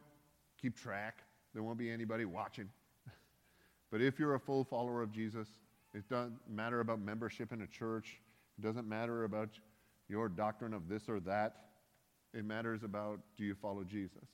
keep 0.60 0.76
track 0.76 1.22
There 1.54 1.62
won't 1.62 1.78
be 1.78 1.90
anybody 1.90 2.24
watching. 2.24 2.68
but 3.90 4.00
if 4.00 4.18
you're 4.18 4.34
a 4.34 4.40
full 4.40 4.64
follower 4.64 5.02
of 5.02 5.12
Jesus, 5.12 5.48
it 5.94 6.08
doesn't 6.08 6.38
matter 6.48 6.80
about 6.80 7.00
membership 7.00 7.52
in 7.52 7.62
a 7.62 7.66
church. 7.66 8.20
It 8.58 8.62
doesn't 8.62 8.88
matter 8.88 9.24
about 9.24 9.50
your 10.08 10.28
doctrine 10.28 10.74
of 10.74 10.88
this 10.88 11.08
or 11.08 11.20
that. 11.20 11.56
It 12.34 12.44
matters 12.44 12.82
about 12.82 13.20
do 13.36 13.44
you 13.44 13.54
follow 13.54 13.84
Jesus? 13.84 14.28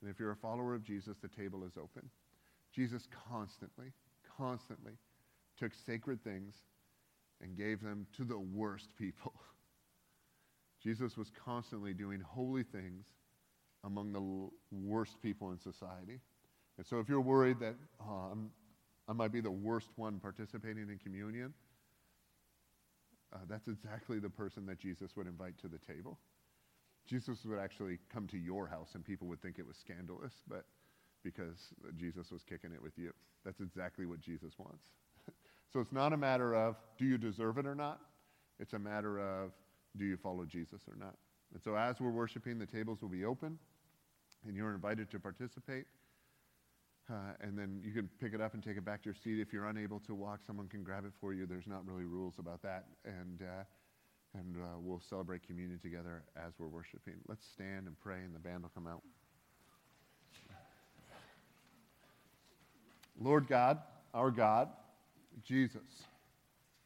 And 0.00 0.10
if 0.10 0.18
you're 0.18 0.32
a 0.32 0.36
follower 0.36 0.74
of 0.74 0.82
Jesus, 0.84 1.16
the 1.20 1.28
table 1.28 1.64
is 1.64 1.76
open. 1.76 2.08
Jesus 2.72 3.08
constantly, 3.28 3.92
constantly 4.36 4.92
took 5.58 5.72
sacred 5.74 6.22
things 6.22 6.54
and 7.42 7.56
gave 7.56 7.82
them 7.82 8.06
to 8.16 8.24
the 8.24 8.38
worst 8.38 8.96
people. 8.96 9.32
Jesus 10.82 11.16
was 11.16 11.30
constantly 11.44 11.92
doing 11.92 12.20
holy 12.20 12.62
things 12.62 13.06
among 13.84 14.12
the 14.12 14.76
worst 14.76 15.20
people 15.22 15.50
in 15.50 15.58
society. 15.58 16.20
And 16.78 16.86
so 16.86 16.98
if 16.98 17.08
you're 17.08 17.20
worried 17.20 17.58
that 17.60 17.74
oh, 18.02 18.32
i 19.08 19.12
might 19.12 19.32
be 19.32 19.40
the 19.40 19.50
worst 19.50 19.88
one 19.96 20.18
participating 20.18 20.88
in 20.88 20.98
communion, 20.98 21.52
uh, 23.32 23.38
that's 23.48 23.68
exactly 23.68 24.18
the 24.18 24.30
person 24.30 24.66
that 24.66 24.78
Jesus 24.78 25.16
would 25.16 25.26
invite 25.26 25.58
to 25.58 25.68
the 25.68 25.78
table. 25.78 26.18
Jesus 27.06 27.38
would 27.44 27.58
actually 27.58 27.98
come 28.12 28.26
to 28.28 28.38
your 28.38 28.66
house 28.66 28.90
and 28.94 29.04
people 29.04 29.26
would 29.28 29.40
think 29.40 29.58
it 29.58 29.66
was 29.66 29.76
scandalous, 29.76 30.32
but 30.48 30.64
because 31.22 31.72
Jesus 31.96 32.30
was 32.30 32.42
kicking 32.42 32.72
it 32.72 32.82
with 32.82 32.96
you. 32.96 33.12
That's 33.44 33.60
exactly 33.60 34.06
what 34.06 34.20
Jesus 34.20 34.52
wants. 34.58 34.84
so 35.72 35.80
it's 35.80 35.92
not 35.92 36.12
a 36.12 36.16
matter 36.16 36.54
of 36.54 36.76
do 36.98 37.04
you 37.04 37.18
deserve 37.18 37.58
it 37.58 37.66
or 37.66 37.74
not? 37.74 38.00
It's 38.58 38.72
a 38.74 38.78
matter 38.78 39.18
of 39.18 39.52
do 39.96 40.04
you 40.04 40.16
follow 40.16 40.44
Jesus 40.44 40.82
or 40.88 40.96
not? 40.96 41.14
And 41.52 41.62
so 41.62 41.74
as 41.74 42.00
we're 42.00 42.10
worshiping, 42.10 42.58
the 42.58 42.66
tables 42.66 43.02
will 43.02 43.08
be 43.08 43.24
open 43.24 43.58
and 44.46 44.56
you're 44.56 44.72
invited 44.72 45.10
to 45.10 45.20
participate. 45.20 45.86
Uh, 47.10 47.32
and 47.40 47.58
then 47.58 47.80
you 47.84 47.92
can 47.92 48.08
pick 48.20 48.34
it 48.34 48.40
up 48.40 48.54
and 48.54 48.62
take 48.62 48.76
it 48.76 48.84
back 48.84 49.02
to 49.02 49.06
your 49.06 49.16
seat. 49.16 49.40
If 49.40 49.52
you're 49.52 49.66
unable 49.66 49.98
to 50.00 50.14
walk, 50.14 50.40
someone 50.46 50.68
can 50.68 50.84
grab 50.84 51.04
it 51.04 51.12
for 51.20 51.32
you. 51.32 51.44
There's 51.44 51.66
not 51.66 51.84
really 51.84 52.04
rules 52.04 52.34
about 52.38 52.62
that. 52.62 52.84
And, 53.04 53.42
uh, 53.42 53.64
and 54.38 54.56
uh, 54.56 54.78
we'll 54.78 55.00
celebrate 55.00 55.44
communion 55.44 55.80
together 55.80 56.22
as 56.36 56.52
we're 56.58 56.68
worshiping. 56.68 57.14
Let's 57.26 57.44
stand 57.44 57.88
and 57.88 57.98
pray, 57.98 58.18
and 58.24 58.32
the 58.32 58.38
band 58.38 58.62
will 58.62 58.70
come 58.74 58.86
out. 58.86 59.02
Lord 63.20 63.48
God, 63.48 63.78
our 64.14 64.30
God, 64.30 64.68
Jesus, 65.44 66.04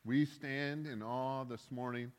we 0.04 0.24
stand 0.24 0.86
in 0.86 1.02
awe 1.02 1.44
this 1.44 1.70
morning 1.70 2.10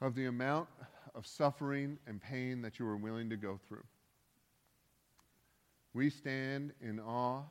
of 0.00 0.14
the 0.14 0.26
amount 0.26 0.68
of 1.14 1.26
suffering 1.26 1.98
and 2.06 2.22
pain 2.22 2.62
that 2.62 2.78
you 2.78 2.84
were 2.84 2.96
willing 2.96 3.28
to 3.30 3.36
go 3.36 3.58
through. 3.68 3.82
We 5.94 6.08
stand 6.08 6.72
in 6.80 7.00
awe, 7.00 7.42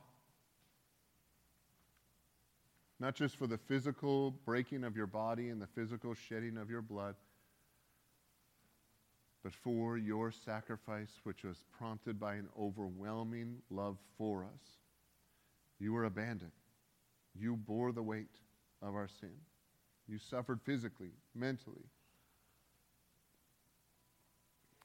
not 2.98 3.14
just 3.14 3.36
for 3.36 3.46
the 3.46 3.58
physical 3.58 4.32
breaking 4.44 4.84
of 4.84 4.96
your 4.96 5.06
body 5.06 5.48
and 5.48 5.62
the 5.62 5.66
physical 5.68 6.14
shedding 6.14 6.56
of 6.56 6.68
your 6.68 6.82
blood, 6.82 7.14
but 9.44 9.52
for 9.52 9.96
your 9.96 10.32
sacrifice, 10.32 11.20
which 11.24 11.44
was 11.44 11.64
prompted 11.76 12.18
by 12.18 12.34
an 12.34 12.48
overwhelming 12.58 13.58
love 13.70 13.98
for 14.18 14.44
us. 14.44 14.78
You 15.78 15.92
were 15.92 16.04
abandoned. 16.04 16.52
You 17.34 17.56
bore 17.56 17.92
the 17.92 18.02
weight 18.02 18.36
of 18.80 18.94
our 18.94 19.08
sin. 19.20 19.34
You 20.08 20.18
suffered 20.18 20.60
physically, 20.62 21.10
mentally, 21.34 21.86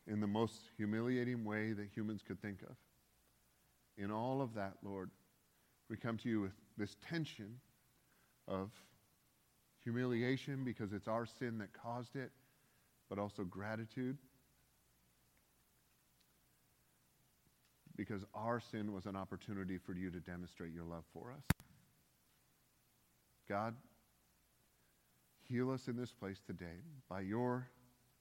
in 0.07 0.21
the 0.21 0.27
most 0.27 0.61
humiliating 0.77 1.43
way 1.43 1.73
that 1.73 1.89
humans 1.93 2.21
could 2.25 2.41
think 2.41 2.61
of 2.61 2.75
in 3.97 4.11
all 4.11 4.41
of 4.41 4.53
that, 4.55 4.73
Lord, 4.83 5.09
we 5.89 5.97
come 5.97 6.17
to 6.17 6.29
you 6.29 6.41
with 6.41 6.51
this 6.77 6.95
tension 7.09 7.59
of 8.47 8.71
humiliation 9.83 10.63
because 10.63 10.93
it's 10.93 11.07
our 11.07 11.25
sin 11.25 11.57
that 11.59 11.69
caused 11.73 12.15
it, 12.15 12.31
but 13.09 13.17
also 13.17 13.43
gratitude 13.43 14.17
because 17.97 18.23
our 18.35 18.59
sin 18.59 18.93
was 18.93 19.07
an 19.07 19.15
opportunity 19.15 19.77
for 19.77 19.93
you 19.93 20.11
to 20.11 20.19
demonstrate 20.19 20.71
your 20.71 20.85
love 20.85 21.03
for 21.11 21.31
us. 21.31 21.43
God, 23.49 23.75
heal 25.41 25.71
us 25.71 25.87
in 25.87 25.97
this 25.97 26.11
place 26.11 26.39
today. 26.45 26.83
By 27.09 27.21
your 27.21 27.67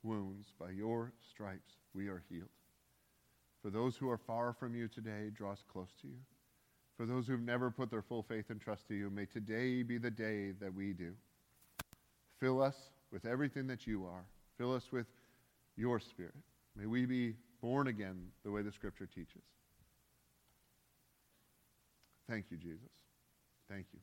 wounds, 0.03 0.53
by 0.59 0.71
your 0.71 1.13
stripes, 1.31 1.75
we 1.95 2.09
are 2.09 2.23
healed. 2.31 2.49
For 3.67 3.71
those 3.71 3.97
who 3.97 4.09
are 4.09 4.17
far 4.17 4.53
from 4.53 4.77
you 4.77 4.87
today, 4.87 5.29
draw 5.35 5.51
us 5.51 5.65
close 5.73 5.89
to 6.01 6.07
you. 6.07 6.19
For 6.97 7.05
those 7.05 7.27
who've 7.27 7.41
never 7.41 7.69
put 7.69 7.91
their 7.91 8.01
full 8.01 8.23
faith 8.23 8.51
and 8.51 8.61
trust 8.61 8.87
to 8.87 8.95
you, 8.95 9.11
may 9.11 9.27
today 9.27 9.83
be 9.83 9.99
the 9.99 10.09
day 10.09 10.53
that 10.61 10.73
we 10.73 10.93
do. 10.93 11.15
Fill 12.39 12.63
us 12.63 12.77
with 13.11 13.27
everything 13.27 13.67
that 13.67 13.85
you 13.85 14.07
are. 14.07 14.25
Fill 14.57 14.73
us 14.73 14.93
with 14.93 15.07
your 15.77 15.99
spirit. 15.99 16.37
May 16.77 16.87
we 16.87 17.07
be 17.07 17.35
born 17.61 17.89
again 17.89 18.29
the 18.45 18.53
way 18.53 18.63
the 18.63 18.71
scripture 18.71 19.09
teaches. 19.13 19.43
Thank 22.31 22.53
you, 22.53 22.59
Jesus. 22.59 22.93
Thank 23.69 23.87
you. 23.93 23.99